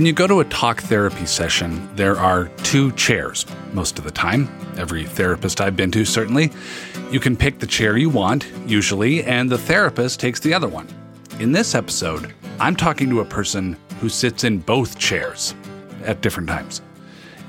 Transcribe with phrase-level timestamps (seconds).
[0.00, 3.44] When you go to a talk therapy session, there are two chairs
[3.74, 4.48] most of the time.
[4.78, 6.50] Every therapist I've been to, certainly.
[7.10, 10.88] You can pick the chair you want, usually, and the therapist takes the other one.
[11.38, 15.54] In this episode, I'm talking to a person who sits in both chairs
[16.04, 16.80] at different times.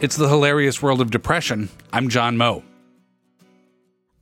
[0.02, 1.70] It's the hilarious world of depression.
[1.94, 2.64] I'm John Moe.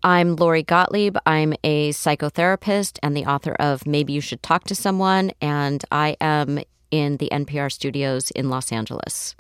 [0.04, 1.18] I'm Lori Gottlieb.
[1.26, 6.16] I'm a psychotherapist and the author of Maybe You Should Talk to Someone, and I
[6.22, 6.59] am
[6.92, 9.36] in the NPR studios in Los Angeles.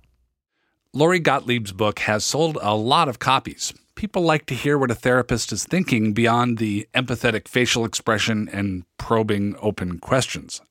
[0.93, 3.73] Lori Gottlieb's book has sold a lot of copies.
[3.93, 8.85] People like to hear what a therapist is thinking beyond the empathetic facial expression and
[8.97, 10.61] probing open questions.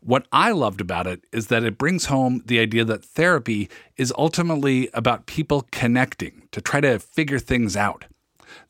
[0.00, 4.12] What I loved about it is that it brings home the idea that therapy is
[4.18, 8.06] ultimately about people connecting to try to figure things out.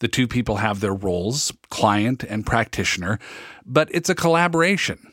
[0.00, 3.18] The two people have their roles, client and practitioner,
[3.64, 5.12] but it's a collaboration.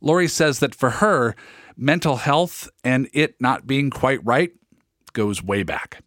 [0.00, 1.36] Lori says that for her,
[1.80, 4.52] mental health and it not being quite right
[5.12, 6.04] goes way back.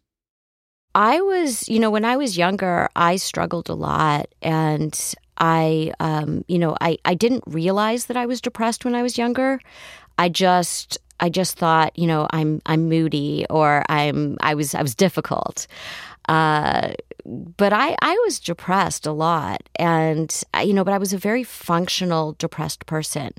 [0.94, 4.98] I was, you know, when I was younger, I struggled a lot and
[5.38, 9.18] I, um, you know, I, I didn't realize that I was depressed when I was
[9.18, 9.60] younger.
[10.16, 14.82] I just, I just thought, you know, I'm, I'm moody or I'm, I was, I
[14.82, 15.66] was difficult.
[16.28, 16.92] Uh,
[17.26, 19.62] but I, I was depressed a lot.
[19.76, 23.32] And, you know, but I was a very functional, depressed person.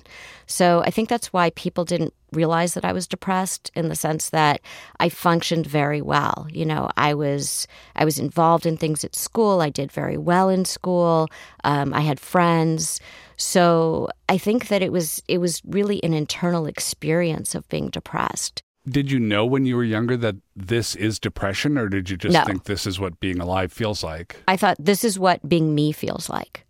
[0.47, 4.29] So I think that's why people didn't realize that I was depressed in the sense
[4.29, 4.61] that
[4.99, 6.47] I functioned very well.
[6.51, 9.61] You know, I was I was involved in things at school.
[9.61, 11.29] I did very well in school.
[11.63, 12.99] Um, I had friends.
[13.37, 18.61] So I think that it was it was really an internal experience of being depressed.
[18.87, 22.33] Did you know when you were younger that this is depression, or did you just
[22.33, 22.43] No.
[22.43, 24.35] think this is what being alive feels like?
[24.47, 26.65] I thought this is what being me feels like.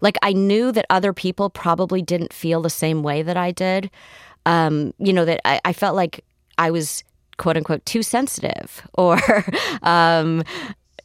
[0.00, 3.90] Like I knew that other people probably didn't feel the same way that I did.
[4.46, 6.24] Um, you know, that I, I felt like
[6.56, 7.04] I was
[7.36, 9.18] quote unquote too sensitive or
[9.82, 10.42] um,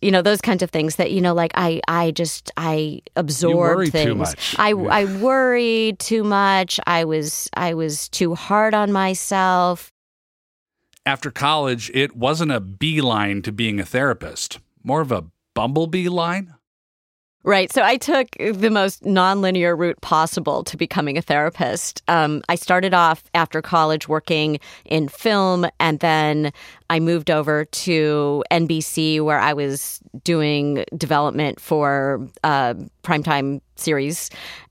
[0.03, 3.55] you know, those kinds of things that, you know, like I I just I absorbed
[3.55, 4.05] worry things.
[4.05, 4.55] too much.
[4.59, 6.79] I I worried too much.
[6.85, 9.91] I was I was too hard on myself.
[11.05, 16.53] After college, it wasn't a beeline to being a therapist, more of a bumblebee line.
[17.45, 17.73] Right.
[17.73, 22.01] So I took the most nonlinear route possible to becoming a therapist.
[22.07, 26.53] Um, I started off after college working in film, and then
[26.89, 34.29] I moved over to NBC where I was doing development for uh, primetime series.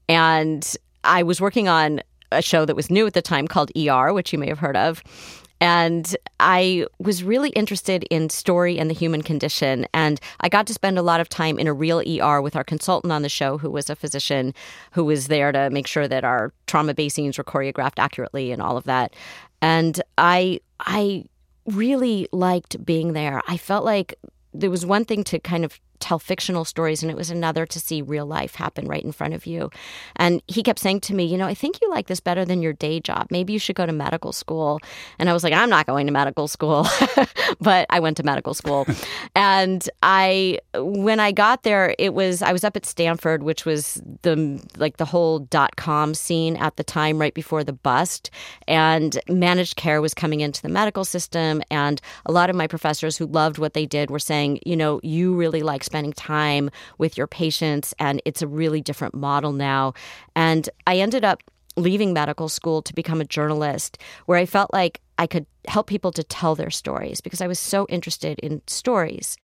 [0.08, 0.74] And
[1.04, 2.00] I was working on
[2.30, 4.78] a show that was new at the time called ER, which you may have heard
[4.78, 5.02] of.
[5.62, 9.86] And I was really interested in story and the human condition.
[9.94, 12.64] And I got to spend a lot of time in a real ER with our
[12.64, 14.54] consultant on the show, who was a physician
[14.90, 18.76] who was there to make sure that our trauma scenes were choreographed accurately and all
[18.76, 19.14] of that.
[19.60, 21.26] And I, I
[21.66, 23.40] really liked being there.
[23.46, 24.18] I felt like
[24.52, 27.80] there was one thing to kind of tell fictional stories and it was another to
[27.80, 29.70] see real life happen right in front of you.
[30.16, 32.60] And he kept saying to me, you know, I think you like this better than
[32.60, 33.28] your day job.
[33.30, 34.80] Maybe you should go to medical school.
[35.18, 36.86] And I was like, I'm not going to medical school.
[37.60, 38.86] but I went to medical school.
[39.36, 44.02] and I when I got there, it was I was up at Stanford, which was
[44.22, 48.30] the like the whole dot com scene at the time right before the bust
[48.66, 53.16] and managed care was coming into the medical system and a lot of my professors
[53.16, 57.18] who loved what they did were saying, you know, you really like spending time with
[57.18, 59.92] your patients and it's a really different model now.
[60.34, 61.42] And I ended up
[61.76, 66.10] leaving medical school to become a journalist where I felt like I could help people
[66.12, 69.36] to tell their stories because I was so interested in stories.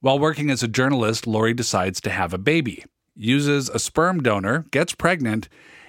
[0.00, 2.84] While working as a journalist, Lori decides to have a baby,
[3.16, 5.48] uses a sperm donor, gets pregnant,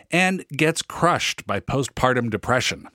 [0.09, 2.88] and gets crushed by postpartum depression.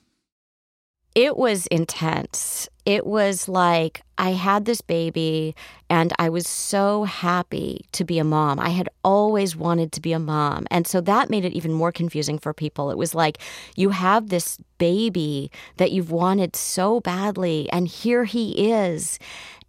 [1.14, 2.69] It was intense.
[2.84, 5.56] It was like I had this baby
[5.88, 8.60] and I was so happy to be a mom.
[8.60, 10.66] I had always wanted to be a mom.
[10.70, 12.90] And so that made it even more confusing for people.
[12.90, 13.38] It was like
[13.75, 19.19] you have this baby that you've wanted so badly, and here he is.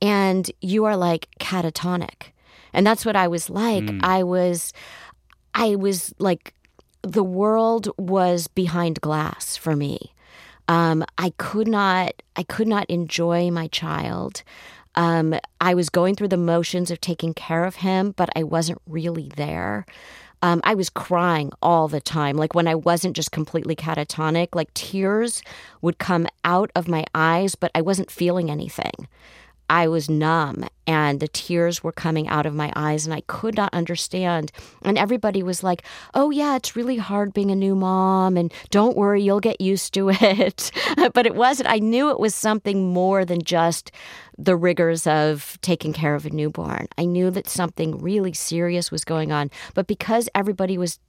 [0.02, 2.34] And you are like catatonic.
[2.74, 3.90] And that's what I was like.
[3.90, 4.00] Hmm.
[4.04, 4.74] I was,
[5.54, 6.54] I was like,
[7.02, 10.12] the world was behind glass for me.
[10.68, 14.44] Um, I could not I could not enjoy my child.
[14.96, 18.82] Um, I was going through the motions of taking care of him, but I wasn't
[18.88, 19.86] really there.
[20.42, 22.38] Um, I was crying all the time.
[22.38, 25.42] Like when I wasn't just completely catatonic, like tears
[25.82, 29.08] would come out of my eyes, but I wasn't feeling anything.
[29.70, 33.56] I was numb and the tears were coming out of my eyes and I could
[33.56, 34.52] not understand.
[34.84, 35.84] And everybody was like,
[36.14, 39.94] oh, yeah, it's really hard being a new mom and don't worry, you'll get used
[39.96, 40.72] to it.
[41.14, 41.70] but it wasn't.
[41.70, 43.92] I knew it was something more than just
[44.38, 46.88] the rigors of taking care of a newborn.
[46.98, 49.50] I knew that something really serious was going on.
[49.74, 51.00] But because everybody was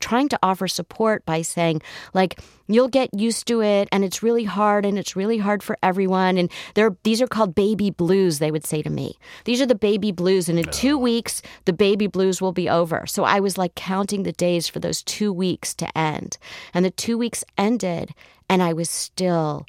[0.00, 1.80] trying to offer support by saying
[2.14, 5.76] like you'll get used to it and it's really hard and it's really hard for
[5.82, 9.16] everyone and there these are called baby blues they would say to me.
[9.44, 13.06] These are the baby blues and in 2 weeks the baby blues will be over.
[13.06, 16.38] So i was like counting the days for those 2 weeks to end.
[16.74, 18.14] And the 2 weeks ended
[18.48, 19.66] and i was still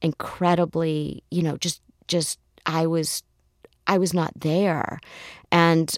[0.00, 3.22] incredibly you know just just i was
[3.86, 5.00] i was not there.
[5.50, 5.96] And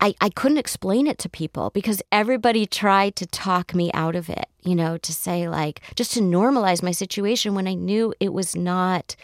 [0.00, 4.30] I, I couldn't explain it to people because everybody tried to talk me out of
[4.30, 8.32] it, you know, to say like just to normalize my situation when I knew it
[8.32, 9.14] was not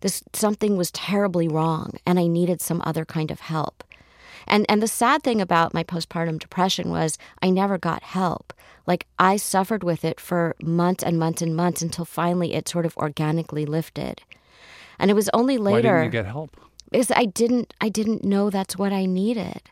[0.00, 3.84] this something was terribly wrong and I needed some other kind of help.
[4.46, 8.52] And and the sad thing about my postpartum depression was I never got help.
[8.86, 12.86] Like I suffered with it for months and months and months until finally it sort
[12.86, 14.22] of organically lifted.
[14.98, 16.56] And it was only later Why didn't you get help?
[16.90, 19.62] Because I didn't I didn't know that's what I needed.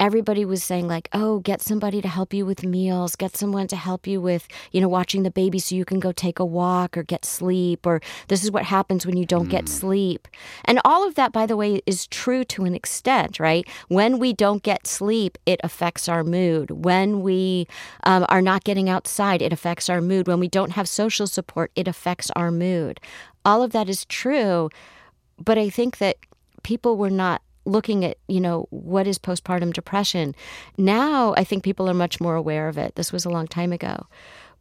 [0.00, 3.76] Everybody was saying like, "Oh, get somebody to help you with meals, get someone to
[3.76, 6.96] help you with, you know, watching the baby so you can go take a walk
[6.96, 9.50] or get sleep or this is what happens when you don't mm.
[9.50, 10.28] get sleep."
[10.64, 13.66] And all of that by the way is true to an extent, right?
[13.88, 16.70] When we don't get sleep, it affects our mood.
[16.70, 17.66] When we
[18.04, 20.28] um, are not getting outside, it affects our mood.
[20.28, 23.00] When we don't have social support, it affects our mood.
[23.44, 24.68] All of that is true,
[25.42, 26.16] but I think that
[26.62, 30.34] people were not looking at, you know, what is postpartum depression.
[30.76, 32.94] Now I think people are much more aware of it.
[32.94, 34.06] This was a long time ago.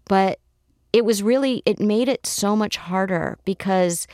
[0.06, 0.40] But
[0.94, 4.08] it was really, it made it so much harder because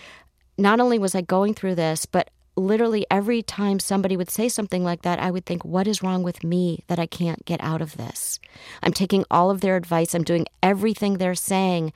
[0.57, 4.83] not only was I going through this, but literally every time somebody would say something
[4.83, 7.81] like that, I would think, what is wrong with me that I can't get out
[7.81, 8.39] of this?
[8.83, 11.93] I'm taking all of their advice, I'm doing everything they're saying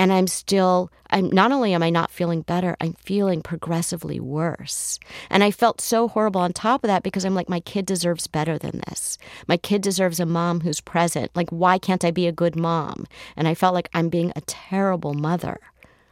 [0.00, 4.98] and I'm still I'm not only am I not feeling better, I'm feeling progressively worse.
[5.28, 8.26] And I felt so horrible on top of that because I'm like my kid deserves
[8.26, 9.18] better than this.
[9.46, 11.30] My kid deserves a mom who's present.
[11.34, 13.06] Like why can't I be a good mom?
[13.36, 15.60] And I felt like I'm being a terrible mother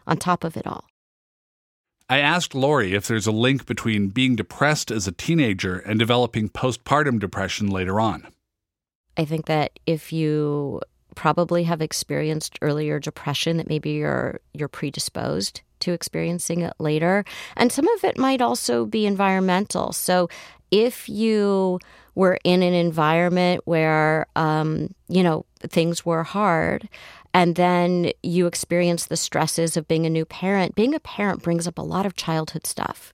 [0.06, 0.84] on top of it all.
[2.10, 6.50] I asked Lori if there's a link between being depressed as a teenager and developing
[6.50, 8.26] postpartum depression later on.
[9.16, 10.82] I think that if you
[11.18, 17.24] probably have experienced earlier depression that maybe you're you're predisposed to experiencing it later.
[17.56, 19.92] And some of it might also be environmental.
[19.92, 20.28] So
[20.70, 21.80] if you
[22.14, 26.88] were in an environment where um, you know things were hard
[27.34, 31.66] and then you experience the stresses of being a new parent being a parent brings
[31.66, 33.12] up a lot of childhood stuff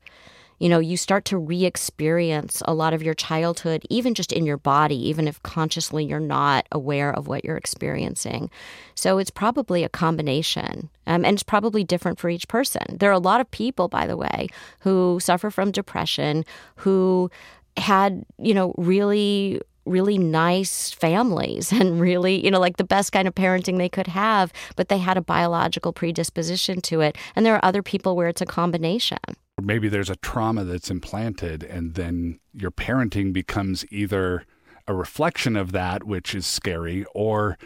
[0.58, 4.46] you know, you start to re experience a lot of your childhood, even just in
[4.46, 8.50] your body, even if consciously you're not aware of what you're experiencing.
[8.94, 10.88] So it's probably a combination.
[11.06, 12.96] Um, and it's probably different for each person.
[12.98, 14.48] There are a lot of people, by the way,
[14.80, 16.44] who suffer from depression
[16.76, 17.30] who
[17.76, 23.28] had, you know, really really nice families and really, you know, like the best kind
[23.28, 27.18] of parenting they could have, but they had a biological predisposition to it.
[27.36, 29.18] And there are other people where it's a combination
[29.62, 34.44] maybe there's a trauma that's implanted and then your parenting becomes either
[34.86, 37.56] a reflection of that which is scary or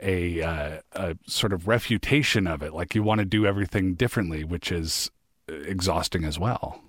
[0.00, 2.72] a, uh, a sort of refutation of it.
[2.72, 5.10] Like you want to do everything differently which is
[5.48, 6.80] exhausting as well.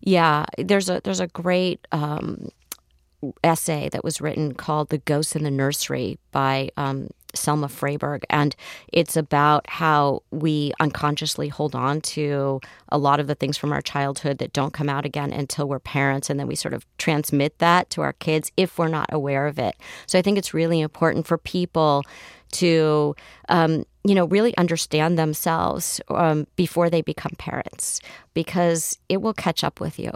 [0.00, 2.48] Yeah there's a there's a great um,
[3.44, 8.22] essay that was written called The Ghosts in the Nursery by um, Selma Fraiberg.
[8.30, 8.54] And
[8.92, 13.82] it's about how we unconsciously hold on to a lot of the things from our
[13.82, 16.30] childhood that don't come out again until we're parents.
[16.30, 19.58] And then we sort of transmit that to our kids if we're not aware of
[19.58, 19.76] it.
[20.06, 22.04] So I think it's really important for people
[22.52, 23.14] to,
[23.48, 28.00] um, you know, really understand themselves um, before they become parents
[28.34, 30.12] because it will catch up with you.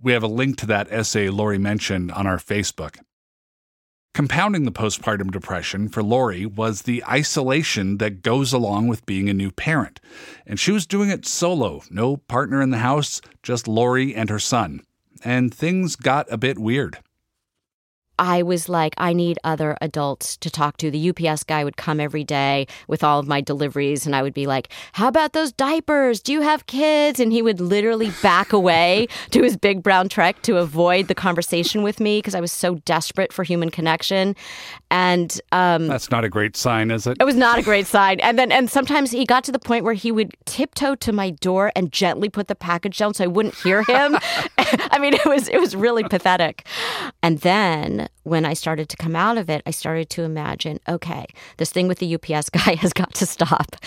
[0.00, 2.98] We have a link to that essay Lori mentioned on our Facebook.
[4.14, 9.34] Compounding the postpartum depression for Lori was the isolation that goes along with being a
[9.34, 9.98] new parent.
[10.46, 14.38] And she was doing it solo, no partner in the house, just Lori and her
[14.38, 14.82] son.
[15.24, 16.98] And things got a bit weird.
[18.18, 20.90] I was like, I need other adults to talk to.
[20.90, 24.34] The UPS guy would come every day with all of my deliveries, and I would
[24.34, 26.20] be like, How about those diapers?
[26.20, 27.18] Do you have kids?
[27.18, 31.82] And he would literally back away to his big brown truck to avoid the conversation
[31.82, 34.36] with me because I was so desperate for human connection.
[34.90, 37.16] And um, that's not a great sign, is it?
[37.18, 38.20] It was not a great sign.
[38.20, 41.30] And then, and sometimes he got to the point where he would tiptoe to my
[41.30, 44.16] door and gently put the package down so I wouldn't hear him.
[44.58, 46.66] I mean, it was it was really pathetic.
[47.22, 51.26] And then when I started to come out of it, I started to imagine, okay,
[51.58, 53.76] this thing with the UPS guy has got to stop.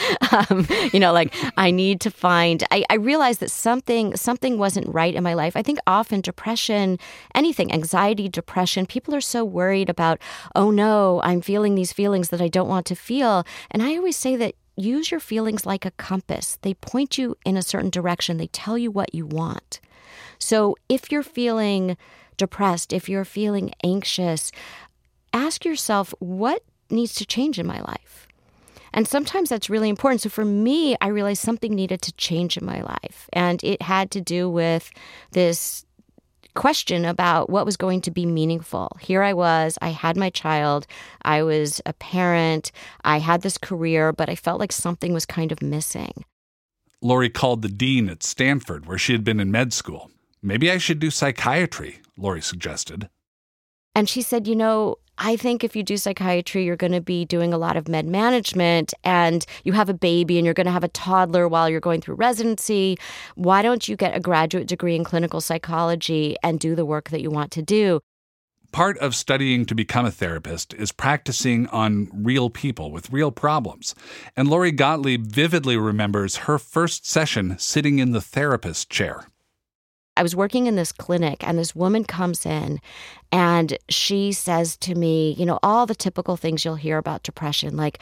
[0.49, 2.63] Um, you know, like I need to find.
[2.69, 5.55] I, I realized that something something wasn't right in my life.
[5.55, 6.99] I think often depression,
[7.33, 10.19] anything, anxiety, depression, people are so worried about,
[10.53, 13.45] oh no, I'm feeling these feelings that I don't want to feel.
[13.71, 16.57] And I always say that use your feelings like a compass.
[16.61, 18.37] They point you in a certain direction.
[18.37, 19.79] They tell you what you want.
[20.39, 21.97] So if you're feeling
[22.37, 24.51] depressed, if you're feeling anxious,
[25.33, 28.27] ask yourself what needs to change in my life.
[28.93, 30.21] And sometimes that's really important.
[30.21, 33.29] So for me, I realized something needed to change in my life.
[33.33, 34.89] And it had to do with
[35.31, 35.85] this
[36.55, 38.97] question about what was going to be meaningful.
[38.99, 40.87] Here I was, I had my child,
[41.21, 42.71] I was a parent,
[43.03, 46.25] I had this career, but I felt like something was kind of missing.
[46.99, 50.09] Lori called the dean at Stanford, where she had been in med school.
[50.41, 53.09] Maybe I should do psychiatry, Lori suggested.
[53.95, 57.25] And she said, You know, I think if you do psychiatry, you're going to be
[57.25, 60.71] doing a lot of med management and you have a baby and you're going to
[60.71, 62.97] have a toddler while you're going through residency.
[63.33, 67.21] Why don't you get a graduate degree in clinical psychology and do the work that
[67.21, 67.99] you want to do?
[68.71, 73.95] Part of studying to become a therapist is practicing on real people with real problems.
[74.35, 79.25] And Lori Gottlieb vividly remembers her first session sitting in the therapist chair.
[80.17, 82.81] I was working in this clinic, and this woman comes in
[83.31, 87.75] and she says to me, you know, all the typical things you'll hear about depression,
[87.75, 87.99] like,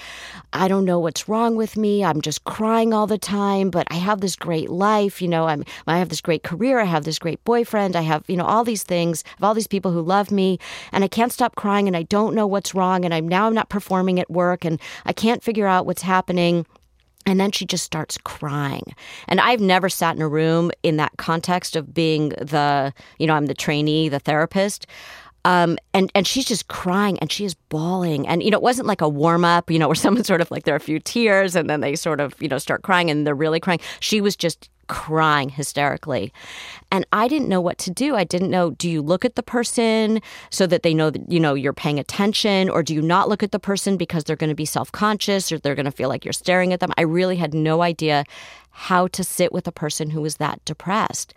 [0.53, 2.05] I don't know what's wrong with me.
[2.05, 5.21] I'm just crying all the time, but I have this great life.
[5.21, 6.79] You know, I'm, I have this great career.
[6.79, 7.95] I have this great boyfriend.
[7.95, 10.59] I have, you know, all these things, have all these people who love me,
[10.91, 13.03] and I can't stop crying, and I don't know what's wrong.
[13.03, 16.65] And I'm now I'm not performing at work, and I can't figure out what's happening.
[17.25, 18.93] And then she just starts crying.
[19.27, 23.33] And I've never sat in a room in that context of being the, you know,
[23.33, 24.85] I'm the trainee, the therapist.
[25.45, 28.87] Um, and and she's just crying and she is bawling and you know it wasn't
[28.87, 30.99] like a warm up you know where someone sort of like there are a few
[30.99, 34.21] tears and then they sort of you know start crying and they're really crying she
[34.21, 36.31] was just crying hysterically.
[36.91, 38.15] And I didn't know what to do.
[38.15, 41.39] I didn't know do you look at the person so that they know that you
[41.39, 44.49] know you're paying attention or do you not look at the person because they're going
[44.49, 46.91] to be self-conscious or they're going to feel like you're staring at them?
[46.97, 48.23] I really had no idea
[48.71, 51.33] how to sit with a person who was that depressed.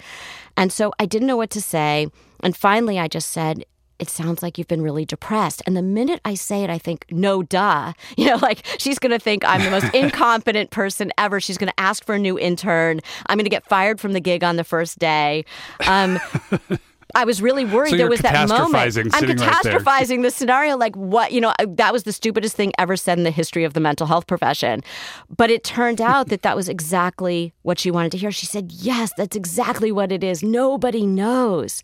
[0.57, 2.09] And so I didn't know what to say.
[2.40, 3.64] And finally I just said,
[3.99, 5.62] it sounds like you've been really depressed.
[5.67, 7.93] And the minute I say it, I think, no, duh.
[8.17, 11.40] You know, like she's going to think I'm the most incompetent person ever.
[11.40, 13.00] She's going to ask for a new intern.
[13.26, 15.45] I'm going to get fired from the gig on the first day.
[15.87, 16.19] Um,
[17.18, 18.76] I was really worried so there was that moment.
[18.76, 22.96] I'm catastrophizing right the scenario like what, you know, that was the stupidest thing ever
[22.96, 24.84] said in the history of the mental health profession.
[25.28, 28.30] But it turned out that that was exactly what she wanted to hear.
[28.30, 30.44] She said, "Yes, that's exactly what it is.
[30.44, 31.82] Nobody knows."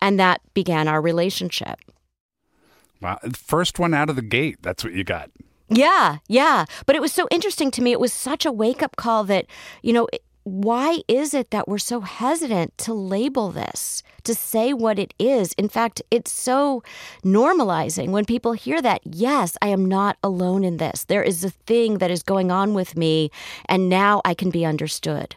[0.00, 1.78] And that began our relationship.
[3.02, 4.62] Wow, first one out of the gate.
[4.62, 5.30] That's what you got.
[5.68, 6.64] Yeah, yeah.
[6.86, 7.92] But it was so interesting to me.
[7.92, 9.44] It was such a wake up call that,
[9.82, 10.08] you know,
[10.50, 15.52] why is it that we're so hesitant to label this, to say what it is?
[15.52, 16.82] In fact, it's so
[17.24, 19.00] normalizing when people hear that.
[19.04, 21.04] Yes, I am not alone in this.
[21.04, 23.30] There is a thing that is going on with me,
[23.66, 25.36] and now I can be understood.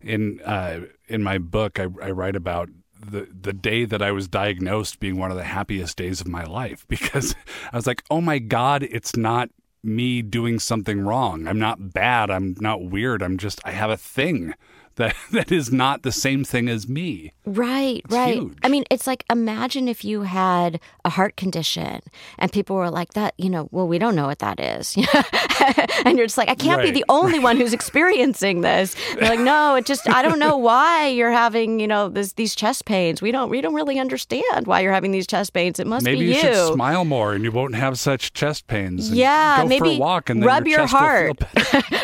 [0.00, 2.68] In uh, in my book, I, I write about
[3.00, 6.44] the the day that I was diagnosed being one of the happiest days of my
[6.44, 7.34] life because
[7.72, 9.50] I was like, oh my god, it's not
[9.82, 11.46] me doing something wrong.
[11.46, 12.30] I'm not bad.
[12.30, 13.22] I'm not weird.
[13.22, 14.54] I'm just, I have a thing
[14.96, 17.32] that that is not the same thing as me.
[17.46, 18.34] Right, it's right.
[18.34, 18.58] Huge.
[18.62, 22.02] I mean, it's like imagine if you had a heart condition
[22.38, 24.96] and people were like that, you know, well, we don't know what that is.
[26.04, 27.42] and you're just like, I can't right, be the only right.
[27.42, 28.94] one who's experiencing this.
[29.14, 32.54] They're like, no, it just I don't know why you're having, you know, this these
[32.54, 33.22] chest pains.
[33.22, 35.80] We don't we don't really understand why you're having these chest pains.
[35.80, 36.34] It must maybe be you.
[36.34, 36.40] you.
[36.40, 39.10] should smile more and you won't have such chest pains.
[39.10, 41.40] yeah, go maybe for a walk and rub your, your heart.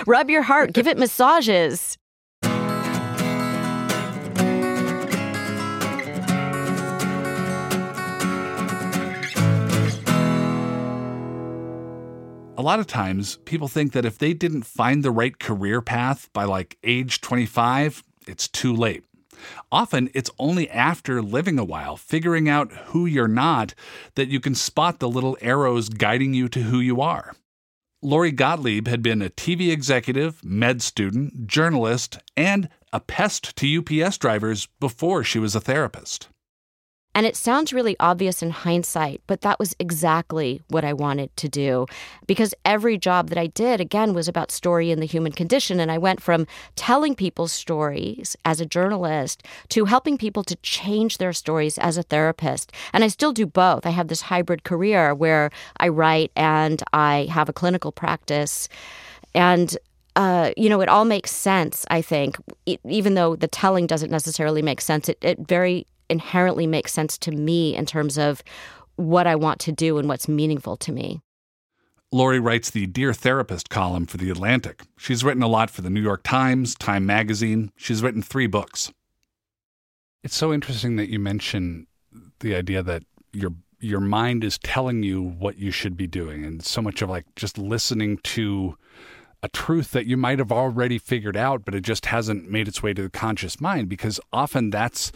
[0.06, 0.72] rub your heart.
[0.72, 1.98] Give it massages.
[12.58, 16.28] A lot of times people think that if they didn't find the right career path
[16.32, 19.04] by like age 25, it's too late.
[19.70, 23.74] Often it's only after living a while, figuring out who you're not,
[24.16, 27.36] that you can spot the little arrows guiding you to who you are.
[28.02, 34.18] Lori Gottlieb had been a TV executive, med student, journalist, and a pest to UPS
[34.18, 36.28] drivers before she was a therapist.
[37.18, 41.48] And it sounds really obvious in hindsight, but that was exactly what I wanted to
[41.48, 41.86] do.
[42.28, 45.80] Because every job that I did, again, was about story and the human condition.
[45.80, 46.46] And I went from
[46.76, 52.04] telling people's stories as a journalist to helping people to change their stories as a
[52.04, 52.70] therapist.
[52.92, 53.84] And I still do both.
[53.84, 58.68] I have this hybrid career where I write and I have a clinical practice.
[59.34, 59.76] And
[60.14, 62.36] uh, you know, it all makes sense, I think,
[62.84, 65.08] even though the telling doesn't necessarily make sense.
[65.08, 68.42] It, it very inherently makes sense to me in terms of
[68.96, 71.20] what I want to do and what's meaningful to me.
[72.10, 74.82] Lori writes the Dear Therapist column for The Atlantic.
[74.96, 77.70] She's written a lot for the New York Times, Time Magazine.
[77.76, 78.90] She's written three books.
[80.24, 81.86] It's so interesting that you mention
[82.40, 86.64] the idea that your your mind is telling you what you should be doing and
[86.64, 88.76] so much of like just listening to
[89.42, 92.82] a truth that you might have already figured out, but it just hasn't made its
[92.82, 95.12] way to the conscious mind because often that's,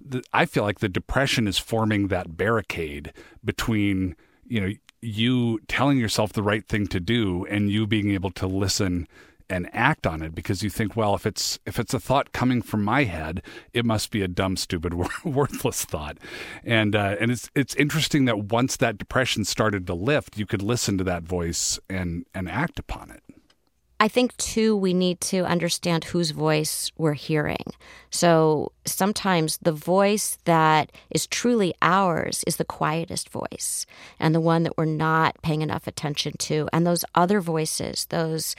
[0.00, 3.12] the, I feel like the depression is forming that barricade
[3.44, 4.16] between,
[4.46, 8.46] you know, you telling yourself the right thing to do and you being able to
[8.46, 9.06] listen
[9.48, 12.60] and act on it because you think well if it's if it's a thought coming
[12.60, 13.42] from my head
[13.72, 14.92] it must be a dumb stupid
[15.24, 16.18] worthless thought.
[16.64, 20.62] And uh, and it's it's interesting that once that depression started to lift you could
[20.62, 23.22] listen to that voice and and act upon it
[23.98, 27.64] I think, too, we need to understand whose voice we're hearing.
[28.10, 33.86] So sometimes the voice that is truly ours is the quietest voice
[34.20, 36.68] and the one that we're not paying enough attention to.
[36.72, 38.54] And those other voices, those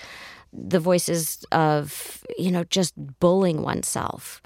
[0.54, 4.42] the voices of, you know, just bullying oneself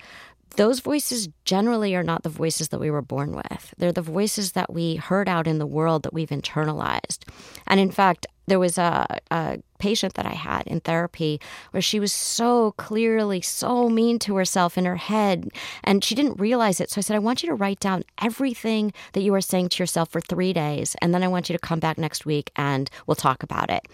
[0.57, 3.73] those voices generally are not the voices that we were born with.
[3.77, 7.23] They're the voices that we heard out in the world that we've internalized.
[7.67, 11.99] And in fact, there was a, a patient that I had in therapy where she
[11.99, 15.49] was so clearly so mean to herself in her head
[15.83, 16.89] and she didn't realize it.
[16.91, 19.83] So I said, I want you to write down everything that you are saying to
[19.83, 20.95] yourself for three days.
[21.01, 23.87] And then I want you to come back next week and we'll talk about it.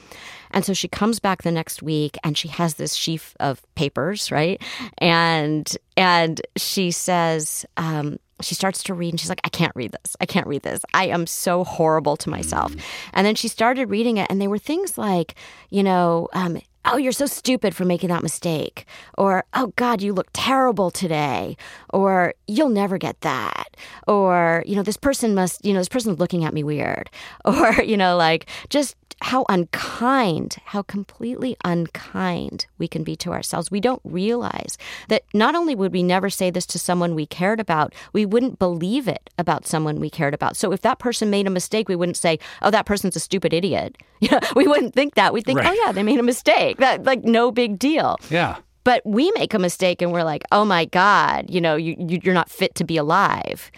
[0.52, 4.32] And so she comes back the next week and she has this sheaf of papers,
[4.32, 4.62] right?
[4.98, 9.92] And and she says, um, she starts to read and she's like, I can't read
[9.92, 10.16] this.
[10.22, 10.82] I can't read this.
[10.94, 12.74] I am so horrible to myself.
[12.74, 12.82] Mm.
[13.14, 15.36] And then she started reading it, and they were things like,
[15.70, 18.86] you know, um, oh, you're so stupid for making that mistake.
[19.18, 21.58] Or, oh, God, you look terrible today.
[21.92, 23.76] Or, you'll never get that.
[24.08, 27.10] Or, you know, this person must, you know, this person's looking at me weird.
[27.46, 33.72] Or, you know, like just how unkind, how completely unkind we can be to ourselves.
[33.72, 37.60] We don't realize that not only would we never say this to someone we cared
[37.60, 40.56] about, we wouldn't believe it about someone we cared about.
[40.56, 43.54] So if that person made a mistake, we wouldn't say, "Oh, that person's a stupid
[43.54, 43.98] idiot."
[44.56, 45.34] We wouldn't think that.
[45.34, 45.78] We'd think, oh, right.
[45.78, 48.18] "Oh yeah, they made a mistake." That like no big deal.
[48.30, 48.58] Yeah.
[48.84, 52.20] But we make a mistake and we're like, "Oh my god, you know, you, you
[52.24, 53.72] you're not fit to be alive."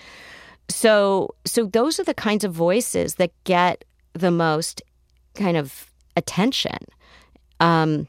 [0.70, 4.82] So so those are the kinds of voices that get the most
[5.36, 6.78] kind of attention.
[7.60, 8.08] Um,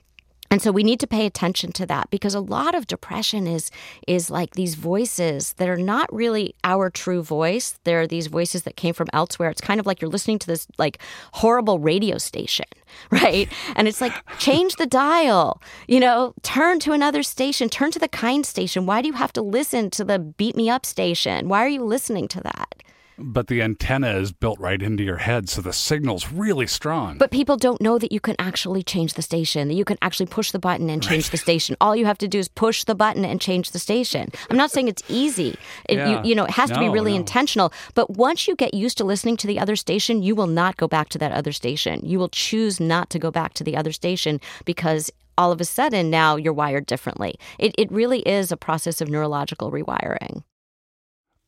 [0.50, 3.70] and so we need to pay attention to that because a lot of depression is
[4.08, 7.78] is like these voices that are not really our true voice.
[7.84, 9.50] There are these voices that came from elsewhere.
[9.50, 10.98] It's kind of like you're listening to this like
[11.34, 12.66] horrible radio station,
[13.10, 13.48] right?
[13.76, 18.08] And it's like change the dial, you know, turn to another station, turn to the
[18.08, 18.86] kind station.
[18.86, 21.48] Why do you have to listen to the beat me up station?
[21.48, 22.82] Why are you listening to that?
[23.20, 27.18] But the antenna is built right into your head, so the signal's really strong.
[27.18, 30.26] But people don't know that you can actually change the station, that you can actually
[30.26, 31.33] push the button and change right.
[31.33, 31.76] the station.
[31.80, 34.30] All you have to do is push the button and change the station.
[34.48, 35.56] I'm not saying it's easy.
[35.88, 36.22] It, yeah.
[36.22, 37.18] you, you, know, it has no, to be really no.
[37.18, 37.72] intentional.
[37.94, 40.88] But once you get used to listening to the other station, you will not go
[40.88, 42.00] back to that other station.
[42.02, 45.64] You will choose not to go back to the other station because all of a
[45.64, 47.37] sudden now you're wired differently.
[47.59, 50.42] It, it really is a process of neurological rewiring.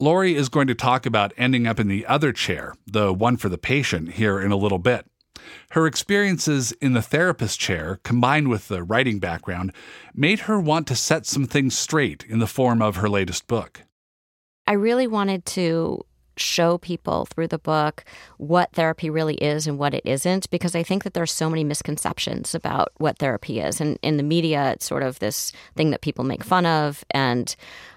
[0.02, 3.48] Lori is going to talk about ending up in the other chair, the one for
[3.48, 5.06] the patient, here in a little bit.
[5.70, 9.72] Her experiences in the therapist chair, combined with the writing background,
[10.12, 13.82] made her want to set some things straight in the form of her latest book.
[14.66, 16.04] I really wanted to
[16.36, 18.04] show people through the book
[18.38, 21.62] what therapy really is and what it isn't because I think that there's so many
[21.62, 26.00] misconceptions about what therapy is and in the media it's sort of this thing that
[26.00, 27.54] people make fun of and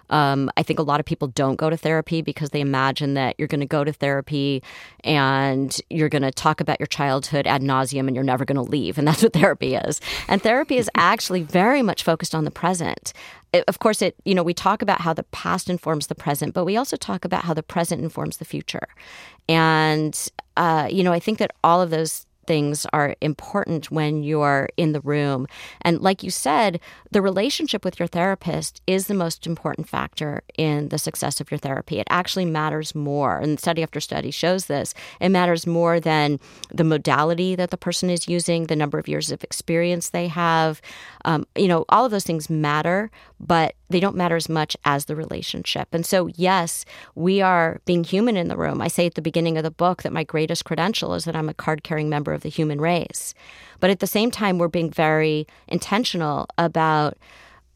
[0.10, 3.36] Um, I think a lot of people don't go to therapy because they imagine that
[3.38, 4.64] you're going to go to therapy
[5.04, 8.62] and you're going to talk about your childhood ad nauseum and you're never going to
[8.62, 8.98] leave.
[8.98, 10.02] And that's what therapy is.
[10.28, 13.14] And therapy is actually very much focused on the present.
[13.54, 16.54] It, of course, it, you know, we talk about how the past informs the present,
[16.54, 18.88] but we also talk about how the present informs the future.
[19.48, 24.70] And, uh, you know, I think that all of those things are important when you're
[24.78, 25.48] in the room.
[25.82, 26.80] And like you said,
[27.12, 31.58] the relationship with your therapist is the most important factor in the success of your
[31.58, 32.00] therapy.
[32.00, 34.94] It actually matters more, and study after study shows this.
[35.20, 36.40] It matters more than
[36.74, 40.82] the modality that the person is using, the number of years of experience they have.
[41.24, 45.06] Um, you know, all of those things matter, but they don't matter as much as
[45.06, 45.88] the relationship.
[45.92, 48.82] And so, yes, we are being human in the room.
[48.82, 51.50] I say at the beginning of the book that my greatest credential is that I'm
[51.50, 53.34] a card carrying member of the human race.
[53.80, 57.18] But at the same time, we're being very intentional about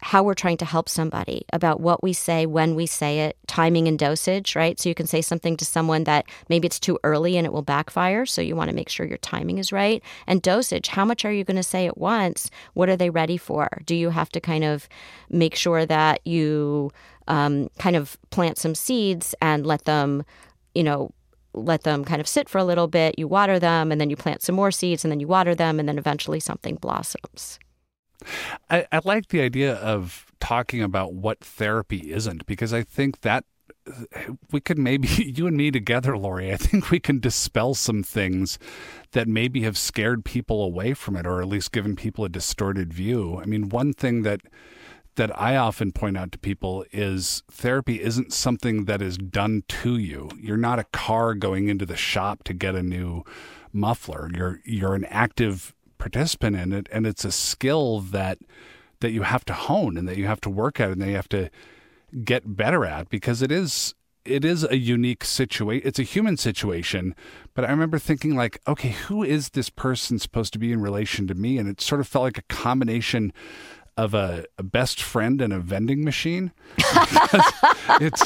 [0.02, 3.86] how we're trying to help somebody, about what we say, when we say it, timing
[3.86, 4.78] and dosage, right?
[4.80, 7.62] So you can say something to someone that maybe it's too early and it will
[7.62, 8.24] backfire.
[8.26, 10.02] So you want to make sure your timing is right.
[10.26, 12.50] And dosage, how much are you going to say at once?
[12.74, 13.68] What are they ready for?
[13.84, 14.88] Do you have to kind of
[15.28, 16.90] make sure that you
[17.28, 20.24] um, kind of plant some seeds and let them,
[20.74, 21.12] you know,
[21.52, 24.16] let them kind of sit for a little bit, you water them, and then you
[24.16, 27.58] plant some more seeds, and then you water them, and then eventually something blossoms.
[28.68, 33.44] I, I like the idea of talking about what therapy isn't because I think that
[34.50, 36.52] we could maybe you and me together, Lori.
[36.52, 38.58] I think we can dispel some things
[39.12, 42.92] that maybe have scared people away from it, or at least given people a distorted
[42.92, 43.40] view.
[43.40, 44.40] I mean, one thing that
[45.16, 49.98] that I often point out to people is therapy isn't something that is done to
[49.98, 50.30] you.
[50.38, 53.24] You're not a car going into the shop to get a new
[53.72, 54.30] muffler.
[54.34, 58.38] You're you're an active participant in it and it's a skill that
[59.00, 61.16] that you have to hone and that you have to work at and that you
[61.16, 61.50] have to
[62.24, 65.86] get better at because it is it is a unique situation.
[65.86, 67.14] It's a human situation,
[67.54, 71.26] but I remember thinking like, okay, who is this person supposed to be in relation
[71.28, 71.58] to me?
[71.58, 73.32] And it sort of felt like a combination
[73.96, 76.52] of a, a, best friend and a vending machine.
[77.98, 78.22] it's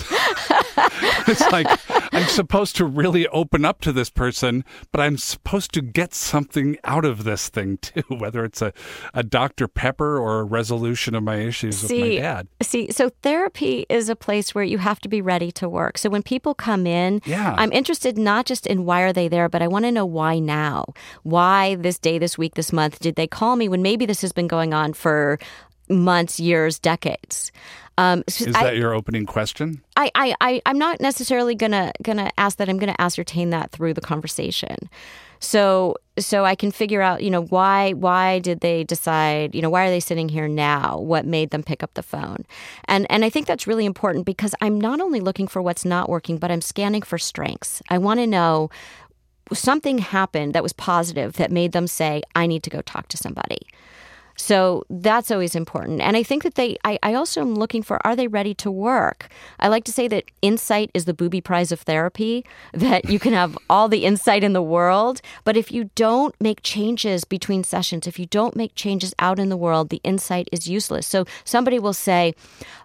[1.26, 1.66] it's like
[2.14, 6.76] I'm supposed to really open up to this person, but I'm supposed to get something
[6.84, 8.72] out of this thing too, whether it's a,
[9.12, 9.68] a Dr.
[9.68, 12.48] Pepper or a resolution of my issues see, with my dad.
[12.62, 15.98] See, so therapy is a place where you have to be ready to work.
[15.98, 17.54] So when people come in, yeah.
[17.56, 20.38] I'm interested not just in why are they there, but I want to know why
[20.38, 20.86] now.
[21.22, 24.32] Why this day, this week, this month did they call me when maybe this has
[24.32, 25.38] been going on for
[25.88, 27.52] months, years, decades.
[27.96, 29.80] Um, so Is that I, your opening question?
[29.96, 32.68] I, I, I, I'm not necessarily gonna gonna ask that.
[32.68, 34.76] I'm gonna ascertain that through the conversation.
[35.38, 39.70] So so I can figure out, you know, why why did they decide, you know,
[39.70, 40.98] why are they sitting here now?
[40.98, 42.44] What made them pick up the phone?
[42.86, 46.08] And and I think that's really important because I'm not only looking for what's not
[46.08, 47.80] working, but I'm scanning for strengths.
[47.88, 48.70] I want to know
[49.52, 53.16] something happened that was positive that made them say, I need to go talk to
[53.16, 53.58] somebody.
[54.36, 56.00] So that's always important.
[56.00, 58.70] And I think that they, I, I, also am looking for are they ready to
[58.70, 59.28] work?
[59.60, 63.32] I like to say that insight is the booby prize of therapy, that you can
[63.32, 68.06] have all the insight in the world, but if you don't make changes between sessions,
[68.06, 71.06] if you don't make changes out in the world, the insight is useless.
[71.06, 72.34] So somebody will say,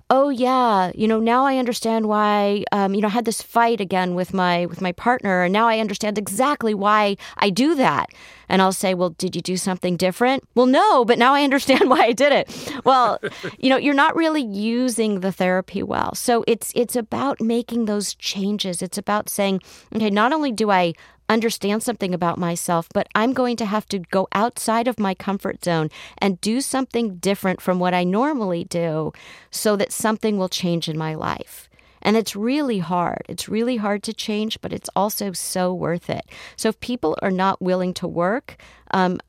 [0.09, 0.91] oh yeah.
[0.95, 4.33] You know now i understand why um, you know i had this fight again with
[4.33, 8.09] my with my partner and now i understand exactly why i do that.
[8.47, 10.43] And i'll say well did you do something different?
[10.55, 12.73] Well no but now i understand why i did it.
[12.85, 13.19] Well
[13.59, 16.15] you know you're not really using the therapy well.
[16.15, 18.81] So it's it's about making those changes.
[18.81, 19.61] It's about saying
[19.95, 20.93] okay not only do i
[21.29, 25.63] understand something about myself, but I'm going to have to go outside of my comfort
[25.63, 29.13] zone and do something different from what I normally do
[29.51, 31.69] so that something will change in my life.
[32.01, 33.23] And it's really hard.
[33.29, 36.25] It's really hard to change, but it's also so worth it.
[36.55, 38.57] So if people are not willing to work,
[38.91, 39.19] um,